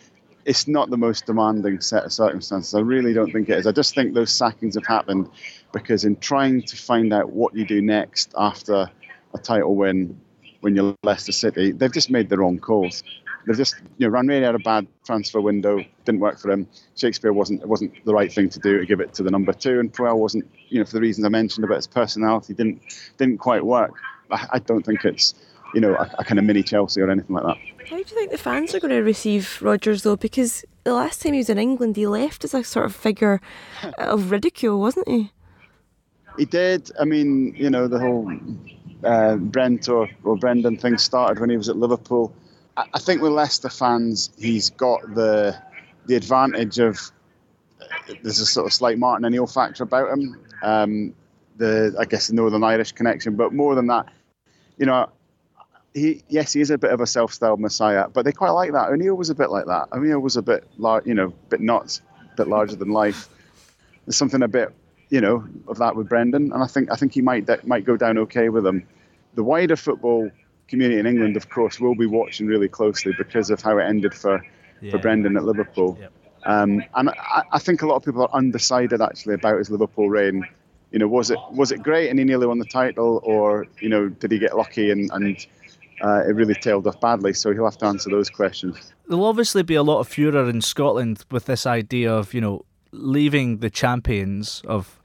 it's 0.47 0.65
not 0.65 0.89
the 0.89 0.97
most 0.97 1.25
demanding 1.25 1.81
set 1.81 2.05
of 2.05 2.13
circumstances. 2.13 2.73
I 2.73 2.79
really 2.79 3.13
don't 3.13 3.31
think 3.31 3.49
it 3.49 3.57
is. 3.57 3.67
I 3.67 3.73
just 3.73 3.93
think 3.93 4.13
those 4.13 4.31
sackings 4.31 4.75
have 4.75 4.85
happened 4.85 5.29
because 5.73 6.05
in 6.05 6.15
trying 6.15 6.61
to 6.63 6.77
find 6.77 7.13
out 7.13 7.31
what 7.31 7.53
you 7.53 7.65
do 7.65 7.81
next 7.81 8.33
after 8.37 8.89
a 9.33 9.37
title 9.37 9.75
win 9.75 10.17
when 10.61 10.73
you're 10.73 10.95
Leicester 11.03 11.33
City, 11.33 11.73
they've 11.73 11.91
just 11.91 12.09
made 12.09 12.29
the 12.29 12.37
wrong 12.37 12.59
calls. 12.59 13.03
They've 13.45 13.57
just, 13.57 13.75
you 13.97 14.07
know, 14.07 14.11
Ranieri 14.13 14.45
had 14.45 14.55
a 14.55 14.59
bad 14.59 14.87
transfer 15.05 15.41
window, 15.41 15.83
didn't 16.05 16.21
work 16.21 16.39
for 16.39 16.49
him. 16.49 16.65
Shakespeare 16.95 17.33
wasn't 17.33 17.61
it 17.61 17.67
wasn't 17.67 18.05
the 18.05 18.13
right 18.13 18.31
thing 18.31 18.49
to 18.49 18.59
do 18.59 18.79
to 18.79 18.85
give 18.85 19.01
it 19.01 19.13
to 19.15 19.23
the 19.23 19.31
number 19.31 19.51
two, 19.51 19.81
and 19.81 19.93
Puel 19.93 20.17
wasn't, 20.17 20.49
you 20.69 20.79
know, 20.79 20.85
for 20.85 20.93
the 20.93 21.01
reasons 21.01 21.25
I 21.25 21.29
mentioned 21.29 21.65
about 21.65 21.75
his 21.75 21.87
personality, 21.87 22.53
didn't 22.53 22.81
didn't 23.17 23.39
quite 23.39 23.65
work. 23.65 23.95
I, 24.31 24.47
I 24.53 24.59
don't 24.59 24.85
think 24.85 25.03
it's, 25.03 25.35
you 25.77 25.81
know, 25.81 25.93
a, 25.93 26.09
a 26.17 26.23
kind 26.23 26.39
of 26.39 26.45
mini 26.45 26.63
Chelsea 26.63 26.99
or 26.99 27.11
anything 27.11 27.35
like 27.35 27.43
that. 27.43 27.57
How 27.87 27.97
do 27.97 27.99
you 27.99 28.03
think 28.03 28.31
the 28.31 28.37
fans 28.39 28.73
are 28.73 28.79
going 28.79 28.89
to 28.89 29.03
receive 29.03 29.59
Rodgers 29.61 30.01
though? 30.01 30.15
Because 30.15 30.65
the 30.85 30.93
last 30.95 31.21
time 31.21 31.33
he 31.33 31.37
was 31.37 31.51
in 31.51 31.59
England, 31.59 31.95
he 31.95 32.07
left 32.07 32.43
as 32.43 32.55
a 32.55 32.63
sort 32.63 32.87
of 32.87 32.95
figure 32.95 33.39
of 33.99 34.31
ridicule, 34.31 34.79
wasn't 34.79 35.07
he? 35.07 35.31
He 36.35 36.45
did. 36.45 36.89
I 36.99 37.05
mean, 37.05 37.53
you 37.55 37.69
know, 37.69 37.87
the 37.87 37.99
whole 37.99 38.35
uh, 39.03 39.35
Brent 39.35 39.87
or, 39.87 40.09
or 40.23 40.35
Brendan 40.35 40.77
thing 40.77 40.97
started 40.97 41.39
when 41.39 41.51
he 41.51 41.57
was 41.57 41.69
at 41.69 41.77
Liverpool. 41.77 42.33
I, 42.75 42.85
I 42.95 42.97
think 42.97 43.21
with 43.21 43.33
Leicester 43.33 43.69
fans, 43.69 44.31
he's 44.35 44.71
got 44.71 45.01
the 45.13 45.55
the 46.07 46.15
advantage 46.15 46.79
of 46.79 46.99
there's 48.23 48.39
a 48.39 48.47
sort 48.47 48.65
of 48.65 48.73
slight 48.73 48.97
Martin 48.97 49.25
O'Neill 49.25 49.45
factor 49.45 49.83
about 49.83 50.09
him. 50.09 50.43
Um, 50.63 51.13
the 51.57 51.95
I 51.99 52.05
guess 52.05 52.29
the 52.29 52.33
Northern 52.33 52.63
Irish 52.63 52.93
connection, 52.93 53.35
but 53.35 53.53
more 53.53 53.75
than 53.75 53.85
that, 53.87 54.07
you 54.79 54.87
know, 54.87 55.09
he 55.97 56.23
yes, 56.27 56.53
he 56.53 56.61
is 56.61 56.69
a 56.69 56.77
bit 56.77 56.91
of 56.91 57.01
a 57.01 57.07
self-styled 57.07 57.59
messiah, 57.59 58.07
but 58.09 58.25
they 58.25 58.31
quite 58.31 58.51
like 58.51 58.71
that. 58.73 58.89
O'Neill 58.89 59.15
was 59.15 59.29
a 59.29 59.35
bit 59.35 59.49
like 59.49 59.65
that. 59.65 59.89
O'Neill 59.91 60.19
was 60.19 60.37
a 60.37 60.41
bit, 60.41 60.63
lar- 60.77 61.03
you 61.05 61.13
know, 61.13 61.33
bit 61.49 61.59
nuts, 61.59 62.01
a 62.33 62.35
bit 62.35 62.47
larger 62.47 62.75
than 62.75 62.89
life. 62.89 63.29
There's 64.05 64.15
something 64.15 64.43
a 64.43 64.47
bit, 64.47 64.73
you 65.09 65.21
know, 65.21 65.45
of 65.67 65.77
that 65.79 65.95
with 65.95 66.07
Brendan, 66.07 66.51
and 66.53 66.63
I 66.63 66.67
think 66.67 66.91
I 66.91 66.95
think 66.95 67.13
he 67.13 67.21
might 67.21 67.47
might 67.65 67.85
go 67.85 67.97
down 67.97 68.17
okay 68.19 68.49
with 68.49 68.65
him. 68.65 68.87
The 69.33 69.43
wider 69.43 69.75
football 69.75 70.31
community 70.67 70.99
in 70.99 71.05
England, 71.05 71.37
of 71.37 71.49
course, 71.49 71.79
will 71.79 71.95
be 71.95 72.05
watching 72.05 72.47
really 72.47 72.67
closely 72.67 73.13
because 73.17 73.49
of 73.49 73.61
how 73.61 73.77
it 73.77 73.83
ended 73.83 74.13
for 74.13 74.45
yeah. 74.81 74.91
for 74.91 74.99
Brendan 74.99 75.37
at 75.37 75.43
Liverpool. 75.43 75.97
Yep. 75.99 76.11
Um, 76.45 76.83
and 76.95 77.09
I, 77.09 77.43
I, 77.51 77.59
think 77.59 77.81
a 77.81 77.87
lot 77.87 77.95
of 77.95 78.05
people 78.05 78.21
are 78.21 78.33
undecided 78.33 79.01
actually 79.01 79.33
about 79.33 79.57
his 79.57 79.69
Liverpool 79.69 80.09
reign. 80.09 80.47
You 80.91 80.99
know, 80.99 81.07
was 81.07 81.29
it 81.29 81.39
was 81.51 81.73
it 81.73 81.83
great 81.83 82.09
and 82.09 82.17
he 82.17 82.23
nearly 82.23 82.47
won 82.47 82.59
the 82.59 82.65
title, 82.65 83.19
or 83.23 83.67
you 83.81 83.89
know, 83.89 84.07
did 84.07 84.31
he 84.31 84.39
get 84.39 84.55
lucky 84.55 84.91
and 84.91 85.09
and 85.11 85.45
uh, 86.01 86.23
it 86.27 86.33
really 86.33 86.53
tailed 86.53 86.87
off 86.87 86.99
badly. 86.99 87.33
So 87.33 87.53
he'll 87.53 87.65
have 87.65 87.77
to 87.79 87.85
answer 87.85 88.09
those 88.09 88.29
questions. 88.29 88.93
There'll 89.07 89.25
obviously 89.25 89.63
be 89.63 89.75
a 89.75 89.83
lot 89.83 89.99
of 89.99 90.07
furor 90.07 90.49
in 90.49 90.61
Scotland 90.61 91.25
with 91.31 91.45
this 91.45 91.65
idea 91.65 92.13
of 92.13 92.33
you 92.33 92.41
know 92.41 92.65
leaving 92.91 93.57
the 93.59 93.69
champions 93.69 94.61
of 94.67 94.99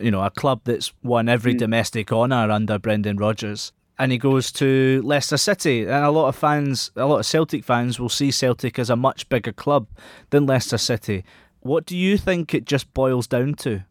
you 0.00 0.10
know 0.10 0.22
a 0.22 0.30
club 0.30 0.60
that's 0.64 0.92
won 1.02 1.28
every 1.28 1.54
mm. 1.54 1.58
domestic 1.58 2.12
honour 2.12 2.50
under 2.50 2.78
Brendan 2.78 3.16
Rodgers. 3.16 3.72
And 3.96 4.10
he 4.10 4.18
goes 4.18 4.50
to 4.52 5.00
Leicester 5.04 5.36
City, 5.36 5.82
and 5.82 6.04
a 6.04 6.10
lot 6.10 6.26
of 6.26 6.34
fans, 6.34 6.90
a 6.96 7.06
lot 7.06 7.20
of 7.20 7.26
Celtic 7.26 7.62
fans, 7.62 8.00
will 8.00 8.08
see 8.08 8.32
Celtic 8.32 8.76
as 8.76 8.90
a 8.90 8.96
much 8.96 9.28
bigger 9.28 9.52
club 9.52 9.86
than 10.30 10.46
Leicester 10.46 10.78
City. 10.78 11.24
What 11.60 11.86
do 11.86 11.96
you 11.96 12.18
think 12.18 12.54
it 12.54 12.64
just 12.64 12.92
boils 12.92 13.28
down 13.28 13.54
to? 13.54 13.84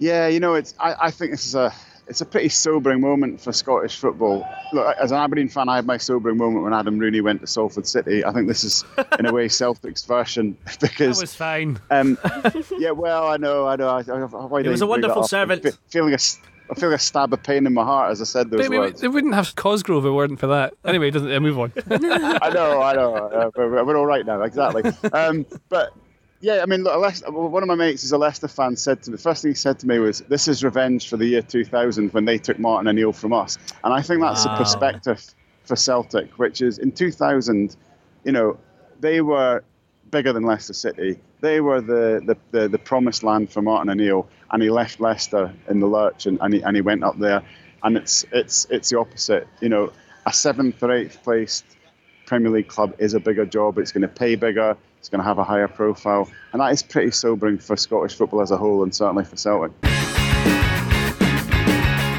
Yeah, 0.00 0.26
you 0.26 0.40
know, 0.40 0.54
it's. 0.54 0.74
I, 0.80 0.96
I 1.02 1.10
think 1.12 1.30
this 1.30 1.46
is 1.46 1.54
a 1.54 1.72
it's 2.10 2.20
a 2.20 2.26
pretty 2.26 2.48
sobering 2.48 3.00
moment 3.00 3.40
for 3.40 3.52
Scottish 3.52 3.96
football. 3.96 4.44
Look, 4.72 4.96
as 4.96 5.12
an 5.12 5.18
Aberdeen 5.18 5.48
fan, 5.48 5.68
I 5.68 5.76
had 5.76 5.86
my 5.86 5.96
sobering 5.96 6.38
moment 6.38 6.64
when 6.64 6.74
Adam 6.74 6.98
Rooney 6.98 7.20
went 7.20 7.40
to 7.40 7.46
Salford 7.46 7.86
City. 7.86 8.24
I 8.24 8.32
think 8.32 8.48
this 8.48 8.64
is, 8.64 8.84
in 9.20 9.26
a 9.26 9.32
way, 9.32 9.48
Celtic's 9.60 10.04
version 10.04 10.58
because 10.80 11.18
that 11.18 11.22
was 11.22 11.34
fine. 11.34 11.78
Um, 11.88 12.18
yeah, 12.78 12.90
well, 12.90 13.28
I 13.28 13.36
know, 13.36 13.68
I 13.68 13.76
know. 13.76 13.88
I, 13.88 14.00
I, 14.00 14.60
it 14.60 14.68
was 14.68 14.82
a 14.82 14.88
wonderful 14.88 15.22
servant. 15.22 15.64
Feeling 15.88 16.12
a, 16.12 16.18
I 16.68 16.74
feel 16.74 16.92
a 16.92 16.98
stab 16.98 17.32
of 17.32 17.44
pain 17.44 17.64
in 17.64 17.74
my 17.74 17.84
heart 17.84 18.10
as 18.10 18.20
I 18.20 18.24
said 18.24 18.50
those 18.50 18.68
wait, 18.68 18.76
words. 18.76 19.00
They 19.00 19.08
wouldn't 19.08 19.34
have 19.34 19.54
Cosgrove 19.54 20.04
if 20.04 20.08
it 20.08 20.12
weren't 20.12 20.40
for 20.40 20.48
that. 20.48 20.74
Anyway, 20.84 21.12
doesn't 21.12 21.42
move 21.44 21.60
on. 21.60 21.72
I 21.88 22.50
know, 22.50 22.82
I 22.82 22.92
know. 22.92 23.14
Uh, 23.14 23.50
we're, 23.56 23.84
we're, 23.84 23.96
all 23.96 24.06
right 24.06 24.26
now, 24.26 24.42
exactly. 24.42 24.82
Um, 25.12 25.46
but 25.68 25.94
yeah, 26.40 26.60
I 26.62 26.66
mean, 26.66 26.82
look, 26.82 26.98
Leicester, 26.98 27.30
one 27.30 27.62
of 27.62 27.68
my 27.68 27.74
mates 27.74 28.02
is 28.02 28.12
a 28.12 28.18
Leicester 28.18 28.48
fan. 28.48 28.76
Said 28.76 29.02
to 29.02 29.10
me, 29.10 29.16
the 29.16 29.22
first 29.22 29.42
thing 29.42 29.50
he 29.50 29.54
said 29.54 29.78
to 29.80 29.86
me 29.86 29.98
was, 29.98 30.20
"This 30.20 30.48
is 30.48 30.64
revenge 30.64 31.08
for 31.08 31.16
the 31.16 31.26
year 31.26 31.42
2000 31.42 32.12
when 32.12 32.24
they 32.24 32.38
took 32.38 32.58
Martin 32.58 32.88
O'Neill 32.88 33.12
from 33.12 33.32
us." 33.32 33.58
And 33.84 33.92
I 33.92 34.00
think 34.00 34.22
that's 34.22 34.46
wow. 34.46 34.52
a 34.52 34.54
ah. 34.54 34.58
perspective 34.58 35.34
for 35.64 35.76
Celtic, 35.76 36.38
which 36.38 36.62
is 36.62 36.78
in 36.78 36.92
2000, 36.92 37.76
you 38.24 38.32
know, 38.32 38.58
they 39.00 39.20
were 39.20 39.62
bigger 40.10 40.32
than 40.32 40.42
Leicester 40.42 40.72
City. 40.72 41.18
They 41.40 41.60
were 41.60 41.80
the, 41.80 42.20
the, 42.24 42.36
the, 42.58 42.68
the 42.68 42.78
promised 42.78 43.22
land 43.22 43.50
for 43.50 43.62
Martin 43.62 43.90
O'Neill, 43.90 44.28
and 44.50 44.62
he 44.62 44.70
left 44.70 45.00
Leicester 45.00 45.54
in 45.68 45.80
the 45.80 45.86
lurch, 45.86 46.26
and, 46.26 46.38
and, 46.40 46.54
he, 46.54 46.62
and 46.62 46.74
he 46.74 46.82
went 46.82 47.04
up 47.04 47.18
there. 47.18 47.42
And 47.82 47.96
it's 47.96 48.26
it's 48.32 48.66
it's 48.70 48.90
the 48.90 48.98
opposite. 48.98 49.46
You 49.60 49.68
know, 49.70 49.92
a 50.26 50.32
seventh 50.32 50.82
or 50.82 50.92
eighth 50.92 51.22
placed 51.22 51.64
Premier 52.30 52.50
League 52.52 52.68
club 52.68 52.94
is 52.98 53.12
a 53.12 53.18
bigger 53.18 53.44
job. 53.44 53.76
It's 53.76 53.90
going 53.90 54.02
to 54.02 54.08
pay 54.08 54.36
bigger 54.36 54.76
it's 55.00 55.08
going 55.08 55.18
to 55.18 55.24
have 55.24 55.38
a 55.38 55.42
higher 55.42 55.66
profile, 55.66 56.30
and 56.52 56.60
that 56.60 56.70
is 56.70 56.80
pretty 56.80 57.10
sobering 57.10 57.58
for 57.58 57.76
Scottish 57.76 58.14
football 58.14 58.40
as 58.40 58.52
a 58.52 58.56
whole, 58.56 58.84
and 58.84 58.94
certainly 58.94 59.24
for 59.24 59.36
Celtic. 59.36 59.72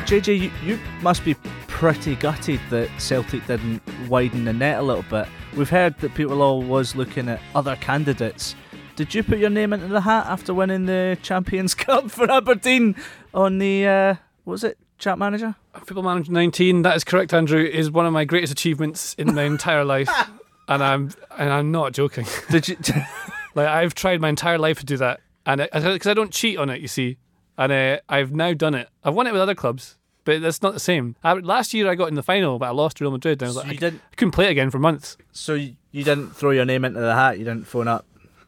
JJ, 0.04 0.38
you, 0.42 0.52
you 0.66 0.80
must 1.02 1.24
be 1.24 1.36
pretty 1.68 2.16
gutted 2.16 2.60
that 2.72 2.90
Celtic 3.00 3.48
didn't 3.48 3.82
widen 4.10 4.44
the 4.44 4.52
net 4.52 4.80
a 4.80 4.82
little 4.82 5.06
bit. 5.10 5.30
We've 5.56 5.70
heard 5.70 5.98
that 6.00 6.14
people 6.14 6.42
are 6.42 6.46
always 6.46 6.94
looking 6.94 7.30
at 7.30 7.40
other 7.56 7.78
candidates. 7.78 8.54
Did 8.98 9.16
you 9.16 9.24
put 9.24 9.38
your 9.38 9.50
name 9.50 9.72
into 9.72 9.88
the 9.88 10.02
hat 10.02 10.26
after 10.26 10.54
winning 10.54 10.88
the 10.88 11.18
Champions 11.22 11.74
Cup 11.76 12.12
for 12.12 12.30
Aberdeen 12.30 12.98
on 13.34 13.60
the 13.60 13.88
uh, 13.88 14.16
what 14.44 14.52
was 14.52 14.64
it 14.66 14.78
chat 15.02 15.18
manager? 15.18 15.56
Football 15.74 16.04
Manager 16.04 16.32
19. 16.32 16.84
That 16.84 16.96
is 16.96 17.04
correct, 17.04 17.34
Andrew. 17.34 17.62
Is 17.62 17.92
one 17.92 18.06
of 18.06 18.14
my 18.14 18.24
greatest 18.24 18.54
achievements 18.54 19.14
in 19.16 19.36
my 19.36 19.44
entire 19.44 19.84
life. 19.84 20.10
and 20.68 20.84
I'm 20.84 21.12
and 21.38 21.50
I'm 21.50 21.72
not 21.72 21.94
joking. 21.94 22.26
Did 22.50 22.70
you? 22.70 22.78
like 23.56 23.68
I've 23.68 23.94
tried 23.94 24.22
my 24.22 24.30
entire 24.30 24.58
life 24.58 24.80
to 24.80 24.86
do 24.86 24.98
that, 24.98 25.20
and 25.46 25.62
because 25.62 26.08
I, 26.08 26.12
I, 26.12 26.14
don't 26.14 26.32
cheat 26.32 26.58
on 26.58 26.70
it, 26.70 26.82
you 26.82 26.88
see, 26.88 27.18
and 27.58 27.72
uh, 27.72 28.00
I've 28.08 28.32
now 28.32 28.54
done 28.54 28.76
it. 28.76 28.88
I've 29.04 29.14
won 29.14 29.28
it 29.28 29.34
with 29.34 29.42
other 29.42 29.56
clubs, 29.56 29.98
but 30.24 30.42
that's 30.42 30.62
not 30.62 30.74
the 30.74 30.80
same. 30.80 31.16
I, 31.24 31.34
last 31.34 31.74
year 31.74 31.90
I 31.90 31.96
got 31.96 32.08
in 32.08 32.16
the 32.16 32.24
final, 32.24 32.58
but 32.58 32.68
I 32.68 32.72
lost 32.72 32.98
to 32.98 33.04
Real 33.04 33.12
Madrid. 33.12 33.42
And 33.42 33.48
I 33.48 33.50
was 33.50 33.56
so 33.56 33.62
like, 33.64 33.72
I, 33.72 33.80
didn't, 33.80 34.02
I 34.12 34.16
couldn't 34.16 34.32
play 34.32 34.46
it 34.46 34.52
again 34.52 34.70
for 34.70 34.80
months. 34.80 35.18
So 35.32 35.56
you, 35.56 35.76
you 35.92 36.04
didn't 36.04 36.36
throw 36.36 36.52
your 36.52 36.66
name 36.66 36.86
into 36.86 37.02
the 37.02 37.14
hat. 37.14 37.38
You 37.38 37.46
didn't 37.46 37.68
phone 37.68 37.88
up 37.88 38.06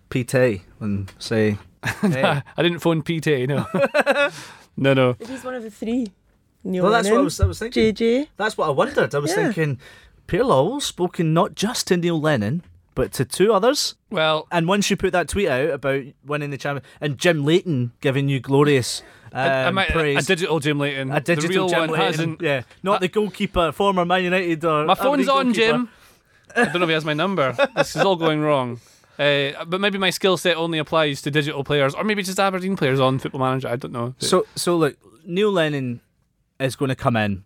PT 0.09 0.61
and 0.79 1.11
say, 1.19 1.57
hey. 2.01 2.41
I 2.55 2.63
didn't 2.63 2.79
phone 2.79 3.01
PT. 3.01 3.49
No, 3.49 3.65
no, 4.77 4.93
no. 4.93 5.15
He's 5.19 5.43
one 5.43 5.55
of 5.55 5.63
the 5.63 5.71
three. 5.71 6.11
Neil 6.63 6.83
well, 6.83 6.91
that's 6.91 7.09
what 7.09 7.19
I 7.19 7.23
was, 7.23 7.39
I 7.39 7.45
was 7.45 7.59
thinking. 7.59 7.93
JJ. 7.93 8.27
That's 8.37 8.57
what 8.57 8.67
I 8.67 8.71
wondered. 8.71 9.13
I 9.13 9.19
was 9.19 9.31
yeah. 9.31 9.51
thinking 9.51 9.79
Peter 10.27 10.43
Lawwell's 10.43 10.85
spoken 10.85 11.33
not 11.33 11.55
just 11.55 11.87
to 11.87 11.97
Neil 11.97 12.19
Lennon, 12.19 12.63
but 12.95 13.11
to 13.13 13.25
two 13.25 13.53
others. 13.53 13.95
Well, 14.09 14.47
And 14.51 14.67
once 14.67 14.89
you 14.89 14.97
put 14.97 15.11
that 15.11 15.27
tweet 15.27 15.49
out 15.49 15.69
about 15.69 16.03
winning 16.25 16.51
the 16.51 16.57
champion, 16.57 16.83
and 17.01 17.17
Jim 17.17 17.43
Leighton 17.43 17.91
giving 18.01 18.29
you 18.29 18.39
glorious 18.39 19.01
um, 19.33 19.39
I, 19.39 19.63
I 19.65 19.71
might, 19.71 19.89
praise. 19.89 20.23
a 20.23 20.27
digital 20.27 20.59
Jim 20.59 20.79
Leighton. 20.79 21.11
A 21.11 21.19
digital 21.19 21.49
the 21.49 21.55
real 21.55 21.69
Jim 21.69 21.79
one 21.79 21.89
Leighton, 21.89 22.05
hasn't. 22.05 22.41
Yeah, 22.41 22.63
not 22.83 23.01
the 23.01 23.07
goalkeeper, 23.07 23.71
former 23.71 24.05
Man 24.05 24.23
United 24.23 24.63
or 24.63 24.85
My 24.85 24.95
phone's 24.95 25.27
on, 25.27 25.45
goalkeeper. 25.47 25.53
Jim. 25.53 25.89
I 26.55 26.65
don't 26.65 26.75
know 26.75 26.83
if 26.83 26.89
he 26.89 26.93
has 26.93 27.05
my 27.05 27.15
number. 27.15 27.55
This 27.75 27.95
is 27.95 28.03
all 28.03 28.15
going 28.15 28.41
wrong. 28.41 28.79
Uh, 29.17 29.65
but 29.65 29.81
maybe 29.81 29.97
my 29.97 30.11
skill 30.11 30.37
set 30.37 30.55
only 30.55 30.77
applies 30.77 31.21
to 31.23 31.31
digital 31.31 31.63
players, 31.63 31.95
or 31.95 32.03
maybe 32.03 32.21
just 32.21 32.39
Aberdeen 32.39 32.75
players 32.75 32.99
on 32.99 33.17
Football 33.17 33.41
Manager. 33.41 33.69
I 33.69 33.75
don't 33.75 33.91
know. 33.91 34.13
So, 34.19 34.45
so 34.55 34.77
look, 34.77 34.97
Neil 35.25 35.51
Lennon 35.51 36.01
is 36.59 36.75
going 36.75 36.89
to 36.89 36.95
come 36.95 37.15
in, 37.15 37.43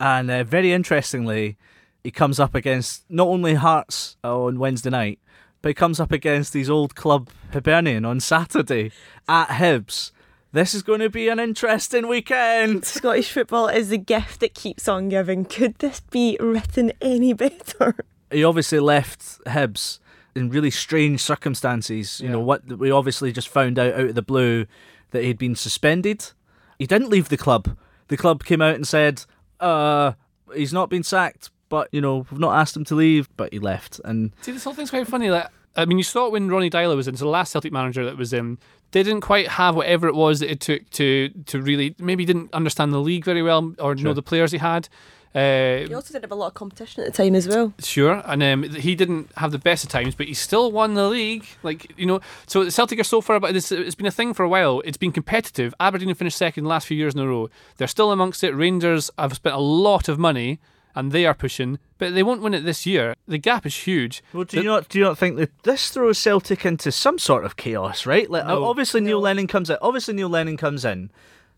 and 0.00 0.30
uh, 0.30 0.44
very 0.44 0.72
interestingly, 0.72 1.56
he 2.02 2.10
comes 2.10 2.38
up 2.40 2.54
against 2.54 3.04
not 3.10 3.28
only 3.28 3.54
Hearts 3.54 4.16
on 4.22 4.58
Wednesday 4.58 4.90
night, 4.90 5.18
but 5.60 5.70
he 5.70 5.74
comes 5.74 6.00
up 6.00 6.12
against 6.12 6.54
his 6.54 6.70
old 6.70 6.94
club 6.94 7.30
Hibernian 7.52 8.04
on 8.04 8.20
Saturday 8.20 8.92
at 9.28 9.48
Hibs. 9.48 10.12
This 10.52 10.74
is 10.74 10.82
going 10.82 11.00
to 11.00 11.10
be 11.10 11.28
an 11.28 11.38
interesting 11.38 12.08
weekend. 12.08 12.84
Scottish 12.86 13.30
football 13.30 13.68
is 13.68 13.90
the 13.90 13.98
gift 13.98 14.40
that 14.40 14.54
keeps 14.54 14.88
on 14.88 15.10
giving. 15.10 15.44
Could 15.44 15.76
this 15.78 16.00
be 16.00 16.38
written 16.40 16.92
any 17.02 17.34
better? 17.34 17.96
He 18.30 18.44
obviously 18.44 18.80
left 18.80 19.20
Hibs 19.44 19.98
in 20.34 20.48
really 20.48 20.70
strange 20.70 21.20
circumstances. 21.20 22.20
You 22.20 22.30
know 22.30 22.40
what? 22.40 22.64
We 22.64 22.90
obviously 22.90 23.32
just 23.32 23.48
found 23.48 23.78
out 23.78 23.92
out 23.94 24.08
of 24.08 24.14
the 24.14 24.22
blue 24.22 24.66
that 25.10 25.22
he'd 25.22 25.38
been 25.38 25.56
suspended. 25.56 26.32
He 26.78 26.86
didn't 26.86 27.10
leave 27.10 27.28
the 27.28 27.36
club. 27.36 27.76
The 28.08 28.16
club 28.16 28.44
came 28.44 28.60
out 28.60 28.74
and 28.74 28.86
said, 28.86 29.24
"Uh, 29.60 30.12
he's 30.54 30.72
not 30.72 30.90
been 30.90 31.02
sacked, 31.02 31.50
but 31.68 31.88
you 31.92 32.00
know 32.00 32.26
we've 32.30 32.40
not 32.40 32.58
asked 32.58 32.76
him 32.76 32.84
to 32.86 32.94
leave." 32.94 33.28
But 33.36 33.52
he 33.52 33.58
left, 33.58 34.00
and 34.04 34.32
See, 34.42 34.52
this 34.52 34.64
whole 34.64 34.74
thing's 34.74 34.90
quite 34.90 35.06
funny. 35.06 35.30
Like, 35.30 35.48
I 35.76 35.84
mean, 35.84 35.98
you 35.98 36.04
saw 36.04 36.26
it 36.26 36.32
when 36.32 36.48
Ronny 36.48 36.70
Deila 36.70 36.96
was 36.96 37.06
in. 37.08 37.16
So 37.16 37.24
the 37.24 37.30
last 37.30 37.52
Celtic 37.52 37.72
manager 37.72 38.04
that 38.04 38.16
was 38.16 38.32
in 38.32 38.58
didn't 38.90 39.20
quite 39.20 39.48
have 39.48 39.76
whatever 39.76 40.08
it 40.08 40.14
was 40.14 40.40
that 40.40 40.50
it 40.50 40.60
took 40.60 40.88
to 40.90 41.28
to 41.46 41.60
really 41.60 41.94
maybe 41.98 42.24
didn't 42.24 42.52
understand 42.54 42.92
the 42.92 42.98
league 42.98 43.24
very 43.24 43.42
well 43.42 43.74
or 43.78 43.94
know 43.94 44.14
the 44.14 44.22
players 44.22 44.52
he 44.52 44.58
had. 44.58 44.88
Uh, 45.34 45.86
He 45.86 45.94
also 45.94 46.12
didn't 46.12 46.24
have 46.24 46.32
a 46.32 46.34
lot 46.34 46.48
of 46.48 46.54
competition 46.54 47.04
at 47.04 47.12
the 47.12 47.22
time 47.22 47.34
as 47.34 47.46
well. 47.46 47.72
Sure, 47.80 48.22
and 48.24 48.42
um, 48.42 48.62
he 48.62 48.94
didn't 48.94 49.30
have 49.36 49.52
the 49.52 49.58
best 49.58 49.84
of 49.84 49.90
times, 49.90 50.14
but 50.14 50.26
he 50.26 50.34
still 50.34 50.72
won 50.72 50.94
the 50.94 51.08
league. 51.08 51.44
Like 51.62 51.92
you 51.98 52.06
know, 52.06 52.20
so 52.46 52.68
Celtic 52.70 52.98
are 52.98 53.04
so 53.04 53.20
far, 53.20 53.38
but 53.38 53.52
this 53.52 53.70
it's 53.70 53.94
been 53.94 54.06
a 54.06 54.10
thing 54.10 54.32
for 54.34 54.42
a 54.44 54.48
while. 54.48 54.80
It's 54.84 54.96
been 54.96 55.12
competitive. 55.12 55.74
Aberdeen 55.78 56.08
have 56.08 56.18
finished 56.18 56.38
second 56.38 56.64
the 56.64 56.70
last 56.70 56.86
few 56.86 56.96
years 56.96 57.14
in 57.14 57.20
a 57.20 57.26
row. 57.28 57.50
They're 57.76 57.86
still 57.88 58.10
amongst 58.10 58.42
it. 58.42 58.52
Rangers 58.52 59.10
have 59.18 59.34
spent 59.34 59.54
a 59.54 59.60
lot 59.60 60.08
of 60.08 60.18
money, 60.18 60.58
and 60.94 61.12
they 61.12 61.26
are 61.26 61.34
pushing, 61.34 61.78
but 61.98 62.14
they 62.14 62.22
won't 62.22 62.42
win 62.42 62.54
it 62.54 62.64
this 62.64 62.86
year. 62.86 63.14
The 63.28 63.38
gap 63.38 63.66
is 63.66 63.76
huge. 63.76 64.22
well, 64.32 64.44
do 64.44 64.56
you 64.56 64.64
not 64.64 64.88
do 64.88 64.98
you 64.98 65.04
not 65.04 65.18
think 65.18 65.36
that 65.36 65.50
this 65.62 65.90
throws 65.90 66.18
Celtic 66.18 66.64
into 66.64 66.90
some 66.90 67.18
sort 67.18 67.44
of 67.44 67.56
chaos, 67.56 68.06
right? 68.06 68.28
Like 68.30 68.46
No. 68.46 68.64
obviously 68.64 69.02
Neil 69.02 69.20
Lennon 69.20 69.46
comes 69.46 69.68
in. 69.68 69.76
Obviously 69.82 70.14
Neil 70.14 70.30
Lennon 70.30 70.56
comes 70.56 70.84
in. 70.86 71.10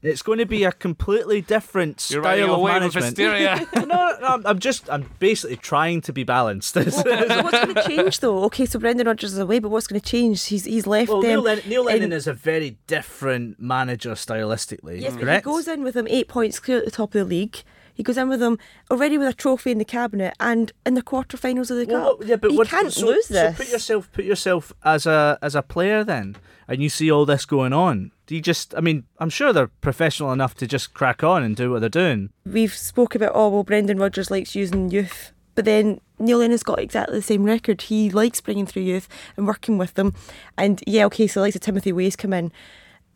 It's 0.02 0.22
going 0.22 0.38
to 0.38 0.46
be 0.46 0.64
a 0.64 0.72
completely 0.72 1.42
different 1.42 2.08
You're 2.10 2.22
style 2.22 2.32
running 2.38 2.44
of 2.50 2.58
away 2.58 2.72
management. 2.72 3.04
hysteria. 3.04 3.66
no, 3.74 3.82
no, 3.84 3.96
I'm- 4.26 4.42
I'm 4.46 4.58
just, 4.58 4.88
I'm 4.88 5.10
basically 5.18 5.56
trying 5.56 6.00
to 6.02 6.12
be 6.12 6.24
balanced. 6.24 6.72
so 6.72 6.82
what's 6.82 7.02
going 7.02 7.74
to 7.74 7.82
change 7.86 8.20
though? 8.20 8.44
Okay, 8.44 8.64
so 8.64 8.78
Brendan 8.78 9.06
Rodgers 9.06 9.34
is 9.34 9.38
away, 9.38 9.58
but 9.58 9.68
what's 9.68 9.86
going 9.86 10.00
to 10.00 10.06
change? 10.06 10.42
He's 10.46 10.64
he's 10.64 10.86
left 10.86 11.10
Well, 11.10 11.20
them. 11.20 11.28
Neil, 11.30 11.42
Lennon, 11.42 11.68
Neil 11.68 11.84
Lennon 11.84 12.02
in- 12.04 12.12
is 12.12 12.26
a 12.26 12.32
very 12.32 12.78
different 12.86 13.60
manager 13.60 14.12
stylistically. 14.12 15.00
Yes, 15.02 15.16
but 15.16 15.28
he 15.34 15.40
goes 15.42 15.68
in 15.68 15.82
with 15.82 15.94
them 15.94 16.06
eight 16.08 16.28
points 16.28 16.58
clear 16.60 16.78
at 16.78 16.86
the 16.86 16.90
top 16.90 17.10
of 17.10 17.12
the 17.20 17.24
league. 17.24 17.62
He 18.00 18.02
goes 18.02 18.16
in 18.16 18.30
with 18.30 18.40
them 18.40 18.58
already 18.90 19.18
with 19.18 19.28
a 19.28 19.34
trophy 19.34 19.70
in 19.70 19.76
the 19.76 19.84
cabinet 19.84 20.32
and 20.40 20.72
in 20.86 20.94
the 20.94 21.02
quarterfinals 21.02 21.70
of 21.70 21.76
the 21.76 21.84
Well, 21.84 22.16
cup. 22.16 22.26
yeah, 22.26 22.36
but 22.36 22.52
what, 22.54 22.66
can't 22.66 22.90
so, 22.90 23.04
lose 23.08 23.26
so 23.26 23.52
put 23.52 23.68
yourself, 23.68 24.10
put 24.10 24.24
yourself 24.24 24.72
as 24.86 25.04
a 25.04 25.38
as 25.42 25.54
a 25.54 25.60
player 25.60 26.02
then, 26.02 26.36
and 26.66 26.82
you 26.82 26.88
see 26.88 27.10
all 27.10 27.26
this 27.26 27.44
going 27.44 27.74
on. 27.74 28.10
Do 28.24 28.34
you 28.34 28.40
just? 28.40 28.74
I 28.74 28.80
mean, 28.80 29.04
I'm 29.18 29.28
sure 29.28 29.52
they're 29.52 29.66
professional 29.82 30.32
enough 30.32 30.54
to 30.54 30.66
just 30.66 30.94
crack 30.94 31.22
on 31.22 31.42
and 31.42 31.54
do 31.54 31.70
what 31.70 31.80
they're 31.80 31.90
doing. 31.90 32.30
We've 32.46 32.72
spoke 32.72 33.14
about 33.14 33.32
oh 33.34 33.50
well, 33.50 33.64
Brendan 33.64 33.98
Rodgers 33.98 34.30
likes 34.30 34.56
using 34.56 34.90
youth, 34.90 35.32
but 35.54 35.66
then 35.66 36.00
Neil 36.18 36.38
Lennon's 36.38 36.62
got 36.62 36.78
exactly 36.78 37.18
the 37.18 37.22
same 37.22 37.44
record. 37.44 37.82
He 37.82 38.08
likes 38.08 38.40
bringing 38.40 38.64
through 38.64 38.84
youth 38.84 39.08
and 39.36 39.46
working 39.46 39.76
with 39.76 39.92
them, 39.92 40.14
and 40.56 40.82
yeah, 40.86 41.04
okay, 41.04 41.26
so 41.26 41.42
like 41.42 41.52
the 41.52 41.58
Timothy 41.58 41.92
Weahs 41.92 42.16
come 42.16 42.32
in. 42.32 42.50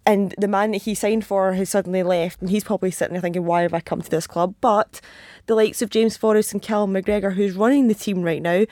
And 0.07 0.35
the 0.37 0.49
man 0.49 0.73
that 0.73 0.83
he 0.83 0.95
signed 0.95 1.25
for 1.25 1.55
has 1.55 1.71
suddenly 1.71 2.03
left, 2.03 2.41
and 2.43 2.51
he's 2.51 2.65
probably 2.65 2.91
sitting 2.91 3.15
there 3.15 3.23
thinking, 3.23 3.45
"Why 3.47 3.63
have 3.63 3.73
I 3.73 3.81
come 3.81 4.03
to 4.03 4.11
this 4.11 4.27
club?" 4.27 4.55
But 4.61 5.01
the 5.47 5.55
likes 5.55 5.81
of 5.81 5.89
James 5.91 6.17
Forrest 6.17 6.53
and 6.53 6.61
Callum 6.61 6.93
McGregor, 6.93 7.35
who's 7.35 7.55
running 7.57 7.89
the 7.89 7.95
team 7.95 8.23
right 8.23 8.43
now, 8.43 8.65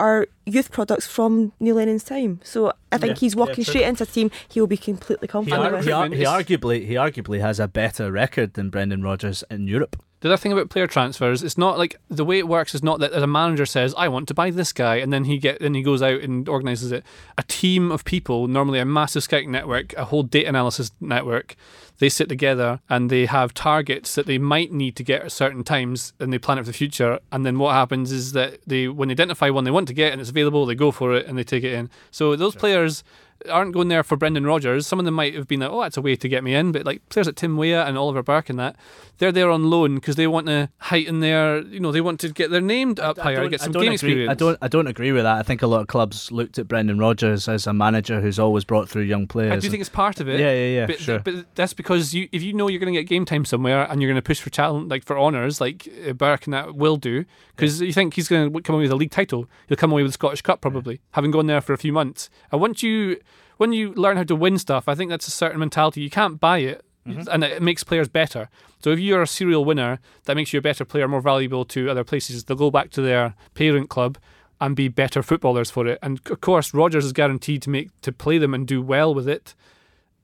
are 0.00 0.26
youth 0.46 0.72
products 0.72 1.06
from 1.06 1.52
Neil 1.60 1.76
Lennon's 1.76 2.02
time. 2.02 2.40
So 2.42 2.72
I 2.90 2.98
think 2.98 3.16
Yeah, 3.16 3.20
he's 3.20 3.36
walking 3.36 3.56
true. 3.56 3.64
straight 3.64 3.84
into 3.86 4.02
a 4.02 4.06
team. 4.06 4.30
He 4.48 4.58
will 4.58 4.66
be 4.66 4.76
completely 4.78 5.28
He, 5.30 5.52
ar- 5.52 5.70
with. 5.72 5.84
he, 5.84 5.92
ar- 5.92 6.08
he 6.08 6.24
arguably 6.24 6.86
he 6.86 6.94
arguably 6.94 7.40
has 7.40 7.60
a 7.60 7.68
better 7.68 8.10
record 8.10 8.54
than 8.54 8.70
Brendan 8.70 9.02
Rodgers 9.02 9.44
in 9.50 9.68
Europe. 9.68 9.96
The 10.20 10.28
other 10.28 10.36
thing 10.36 10.52
about 10.52 10.68
player 10.68 10.86
transfers, 10.86 11.42
it's 11.42 11.56
not 11.56 11.78
like 11.78 11.96
the 12.08 12.26
way 12.26 12.38
it 12.38 12.46
works 12.46 12.74
is 12.74 12.82
not 12.82 13.00
that 13.00 13.14
a 13.14 13.26
manager 13.26 13.64
says, 13.64 13.94
"I 13.96 14.08
want 14.08 14.28
to 14.28 14.34
buy 14.34 14.50
this 14.50 14.70
guy," 14.70 14.96
and 14.96 15.10
then 15.10 15.24
he 15.24 15.38
get 15.38 15.60
then 15.60 15.72
he 15.72 15.82
goes 15.82 16.02
out 16.02 16.20
and 16.20 16.46
organises 16.46 16.92
it. 16.92 17.04
A 17.38 17.42
team 17.44 17.90
of 17.90 18.04
people, 18.04 18.46
normally 18.46 18.80
a 18.80 18.84
massive 18.84 19.22
scouting 19.22 19.50
network, 19.50 19.94
a 19.94 20.04
whole 20.04 20.22
data 20.22 20.48
analysis 20.50 20.92
network, 21.00 21.56
they 22.00 22.10
sit 22.10 22.28
together 22.28 22.80
and 22.90 23.08
they 23.08 23.24
have 23.26 23.54
targets 23.54 24.14
that 24.14 24.26
they 24.26 24.36
might 24.36 24.72
need 24.72 24.94
to 24.96 25.02
get 25.02 25.22
at 25.22 25.32
certain 25.32 25.64
times, 25.64 26.12
and 26.20 26.30
they 26.32 26.38
plan 26.38 26.58
it 26.58 26.62
for 26.62 26.66
the 26.66 26.74
future. 26.74 27.18
And 27.32 27.46
then 27.46 27.58
what 27.58 27.72
happens 27.72 28.12
is 28.12 28.32
that 28.32 28.58
they, 28.66 28.88
when 28.88 29.08
they 29.08 29.12
identify 29.12 29.48
one 29.48 29.64
they 29.64 29.70
want 29.70 29.88
to 29.88 29.94
get 29.94 30.12
and 30.12 30.20
it's 30.20 30.30
available, 30.30 30.66
they 30.66 30.74
go 30.74 30.90
for 30.90 31.14
it 31.14 31.26
and 31.26 31.38
they 31.38 31.44
take 31.44 31.64
it 31.64 31.72
in. 31.72 31.88
So 32.10 32.36
those 32.36 32.54
players 32.54 33.04
aren't 33.48 33.72
going 33.72 33.88
there 33.88 34.02
for 34.02 34.16
Brendan 34.16 34.44
Rodgers. 34.46 34.86
Some 34.86 34.98
of 34.98 35.04
them 35.04 35.14
might 35.14 35.34
have 35.34 35.48
been 35.48 35.60
like, 35.60 35.70
oh, 35.70 35.80
that's 35.82 35.96
a 35.96 36.02
way 36.02 36.16
to 36.16 36.28
get 36.28 36.44
me 36.44 36.54
in. 36.54 36.72
But 36.72 36.84
like 36.84 37.08
players 37.08 37.26
like 37.26 37.36
Tim 37.36 37.56
Weah 37.56 37.84
and 37.86 37.96
Oliver 37.96 38.22
Burke 38.22 38.50
and 38.50 38.58
that, 38.58 38.76
they're 39.18 39.32
there 39.32 39.50
on 39.50 39.70
loan 39.70 39.94
because 39.96 40.16
they 40.16 40.26
want 40.26 40.46
to 40.46 40.68
heighten 40.78 41.20
their, 41.20 41.60
you 41.62 41.80
know, 41.80 41.92
they 41.92 42.00
want 42.00 42.20
to 42.20 42.28
get 42.30 42.50
their 42.50 42.60
name 42.60 42.94
up 43.00 43.18
I 43.18 43.22
higher, 43.22 43.36
don't- 43.36 43.50
get 43.50 43.60
I 43.60 43.64
some 43.64 43.72
game 43.72 43.82
agree, 43.82 43.94
experience. 43.94 44.30
I 44.30 44.34
don't. 44.34 44.58
I 44.62 44.68
don't 44.68 44.86
agree 44.86 45.12
with 45.12 45.22
that. 45.24 45.36
I 45.38 45.42
think 45.42 45.62
a 45.62 45.66
lot 45.66 45.80
of 45.82 45.86
clubs 45.86 46.30
looked 46.32 46.58
at 46.58 46.68
Brendan 46.68 46.98
Rodgers 46.98 47.48
as 47.48 47.66
a 47.66 47.72
manager 47.72 48.20
who's 48.20 48.38
always 48.38 48.64
brought 48.64 48.88
through 48.88 49.02
young 49.02 49.26
players. 49.26 49.52
I 49.52 49.58
do 49.58 49.68
think 49.70 49.80
it's 49.80 49.88
part 49.90 50.20
of 50.20 50.28
it. 50.28 50.40
Yeah, 50.40 50.52
yeah, 50.52 50.80
yeah, 50.80 50.86
But, 50.86 50.98
sure. 50.98 51.18
but 51.20 51.54
that's 51.54 51.74
because 51.74 52.14
you, 52.14 52.28
if 52.32 52.42
you 52.42 52.52
know 52.52 52.68
you're 52.68 52.80
going 52.80 52.92
to 52.92 52.98
get 53.00 53.08
game 53.08 53.24
time 53.24 53.44
somewhere 53.44 53.86
and 53.90 54.00
you're 54.02 54.10
going 54.10 54.20
to 54.20 54.26
push 54.26 54.40
for 54.40 54.50
challenge, 54.50 54.90
like 54.90 55.04
for 55.04 55.18
honours, 55.18 55.60
like 55.60 55.88
uh, 56.08 56.12
Burke 56.12 56.46
and 56.46 56.54
that 56.54 56.74
will 56.74 56.96
do, 56.96 57.24
because 57.56 57.80
you 57.80 57.92
think 57.92 58.14
he's 58.14 58.28
going 58.28 58.52
to 58.52 58.60
come 58.62 58.74
away 58.74 58.82
with 58.84 58.92
a 58.92 58.96
league 58.96 59.10
title, 59.10 59.46
he'll 59.68 59.76
come 59.76 59.92
away 59.92 60.02
with 60.02 60.10
the 60.10 60.14
Scottish 60.14 60.42
Cup 60.42 60.60
probably, 60.60 61.00
having 61.12 61.30
gone 61.30 61.46
there 61.46 61.60
for 61.60 61.72
a 61.72 61.78
few 61.78 61.92
months. 61.92 62.30
And 62.50 62.60
once 62.60 62.82
you, 62.82 63.20
when 63.60 63.74
you 63.74 63.92
learn 63.92 64.16
how 64.16 64.22
to 64.22 64.34
win 64.34 64.56
stuff, 64.56 64.88
I 64.88 64.94
think 64.94 65.10
that's 65.10 65.28
a 65.28 65.30
certain 65.30 65.60
mentality. 65.60 66.00
You 66.00 66.08
can't 66.08 66.40
buy 66.40 66.60
it. 66.60 66.82
Mm-hmm. 67.06 67.28
And 67.30 67.44
it 67.44 67.62
makes 67.62 67.84
players 67.84 68.08
better. 68.08 68.48
So 68.82 68.88
if 68.90 68.98
you're 68.98 69.20
a 69.20 69.26
serial 69.26 69.66
winner, 69.66 70.00
that 70.24 70.34
makes 70.34 70.54
you 70.54 70.58
a 70.58 70.62
better 70.62 70.86
player, 70.86 71.06
more 71.06 71.20
valuable 71.20 71.66
to 71.66 71.90
other 71.90 72.02
places. 72.02 72.44
They'll 72.44 72.56
go 72.56 72.70
back 72.70 72.90
to 72.92 73.02
their 73.02 73.34
parent 73.52 73.90
club 73.90 74.16
and 74.62 74.74
be 74.74 74.88
better 74.88 75.22
footballers 75.22 75.70
for 75.70 75.86
it. 75.86 75.98
And 76.00 76.20
of 76.30 76.40
course, 76.40 76.72
Rodgers 76.72 77.04
is 77.04 77.12
guaranteed 77.12 77.60
to 77.62 77.70
make 77.70 77.88
to 78.00 78.12
play 78.12 78.38
them 78.38 78.54
and 78.54 78.66
do 78.66 78.80
well 78.80 79.14
with 79.14 79.28
it. 79.28 79.54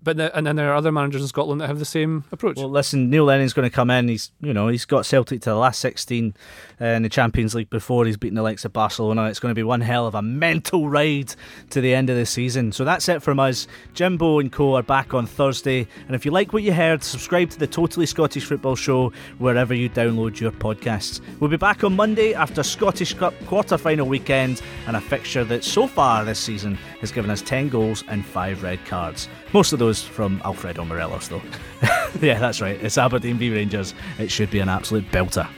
But 0.02 0.18
the, 0.18 0.36
and 0.36 0.46
then 0.46 0.56
there 0.56 0.70
are 0.70 0.76
other 0.76 0.92
managers 0.92 1.22
in 1.22 1.28
Scotland 1.28 1.60
that 1.60 1.66
have 1.66 1.78
the 1.78 1.84
same 1.84 2.24
approach. 2.30 2.56
Well, 2.58 2.70
listen, 2.70 3.10
Neil 3.10 3.24
Lennon's 3.24 3.52
going 3.52 3.68
to 3.68 3.74
come 3.74 3.90
in. 3.90 4.08
He's, 4.08 4.30
you 4.40 4.54
know, 4.54 4.68
he's 4.68 4.84
got 4.84 5.04
Celtic 5.04 5.40
to 5.42 5.50
the 5.50 5.56
last 5.56 5.80
16 5.80 6.34
uh, 6.80 6.84
in 6.84 7.02
the 7.02 7.08
Champions 7.08 7.54
League 7.54 7.70
before 7.70 8.06
he's 8.06 8.16
beaten 8.16 8.36
the 8.36 8.42
likes 8.42 8.64
of 8.64 8.72
Barcelona. 8.72 9.24
It's 9.24 9.40
going 9.40 9.50
to 9.50 9.56
be 9.56 9.64
one 9.64 9.80
hell 9.80 10.06
of 10.06 10.14
a 10.14 10.22
mental 10.22 10.88
ride 10.88 11.34
to 11.70 11.80
the 11.80 11.94
end 11.94 12.08
of 12.08 12.16
the 12.16 12.26
season. 12.26 12.70
So 12.70 12.84
that's 12.84 13.08
it 13.08 13.22
from 13.22 13.40
us. 13.40 13.66
Jimbo 13.94 14.38
and 14.38 14.52
Co 14.52 14.76
are 14.76 14.82
back 14.82 15.12
on 15.12 15.26
Thursday. 15.26 15.88
And 16.06 16.14
if 16.14 16.24
you 16.24 16.30
like 16.30 16.52
what 16.52 16.62
you 16.62 16.72
heard, 16.72 17.02
subscribe 17.02 17.50
to 17.50 17.58
the 17.58 17.66
Totally 17.66 18.06
Scottish 18.06 18.44
Football 18.44 18.76
Show 18.76 19.12
wherever 19.38 19.74
you 19.74 19.90
download 19.90 20.38
your 20.38 20.52
podcasts. 20.52 21.20
We'll 21.40 21.50
be 21.50 21.56
back 21.56 21.82
on 21.82 21.96
Monday 21.96 22.34
after 22.34 22.62
Scottish 22.62 23.14
Cup 23.14 23.34
quarter 23.46 23.76
final 23.76 24.06
weekend 24.06 24.62
and 24.86 24.96
a 24.96 25.00
fixture 25.00 25.44
that 25.44 25.64
so 25.64 25.86
far 25.86 26.24
this 26.24 26.38
season 26.38 26.76
has 27.00 27.10
given 27.10 27.30
us 27.30 27.42
10 27.42 27.70
goals 27.70 28.04
and 28.08 28.24
5 28.24 28.62
red 28.62 28.84
cards. 28.84 29.28
Most 29.56 29.72
of 29.72 29.78
those 29.78 30.02
from 30.02 30.42
Alfredo 30.44 30.84
Morelos, 30.84 31.28
though. 31.28 31.40
yeah, 32.20 32.38
that's 32.38 32.60
right. 32.60 32.78
It's 32.84 32.98
Aberdeen 32.98 33.38
v 33.38 33.48
Rangers. 33.54 33.94
It 34.18 34.30
should 34.30 34.50
be 34.50 34.58
an 34.58 34.68
absolute 34.68 35.10
belter. 35.10 35.48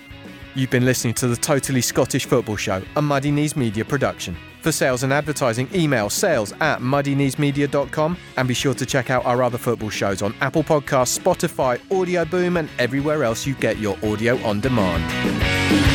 You've 0.54 0.70
been 0.70 0.84
listening 0.84 1.14
to 1.14 1.26
the 1.26 1.34
Totally 1.34 1.80
Scottish 1.80 2.24
Football 2.24 2.54
Show, 2.54 2.80
a 2.94 3.02
Muddy 3.02 3.32
Knees 3.32 3.56
Media 3.56 3.84
production. 3.84 4.37
For 4.62 4.70
sales 4.70 5.02
and 5.02 5.12
advertising, 5.12 5.68
email 5.74 6.11
sales 6.11 6.52
at 6.61 6.78
muddykneesmedia.com 6.78 8.16
and 8.37 8.46
be 8.46 8.54
sure 8.54 8.74
to 8.74 8.87
check 8.87 9.11
out 9.11 9.26
our 9.26 9.42
other 9.42 9.58
football 9.58 9.90
shows 9.90 10.22
on 10.22 10.32
Apple 10.42 10.62
Podcasts, 10.62 11.18
Spotify, 11.18 11.80
Audioboom, 11.88 12.56
and 12.61 12.68
everywhere 12.78 13.24
else 13.24 13.48
you 13.48 13.54
get 13.54 13.78
your 13.78 13.96
audio 14.04 14.38
on 14.44 14.61
demand. 14.61 15.88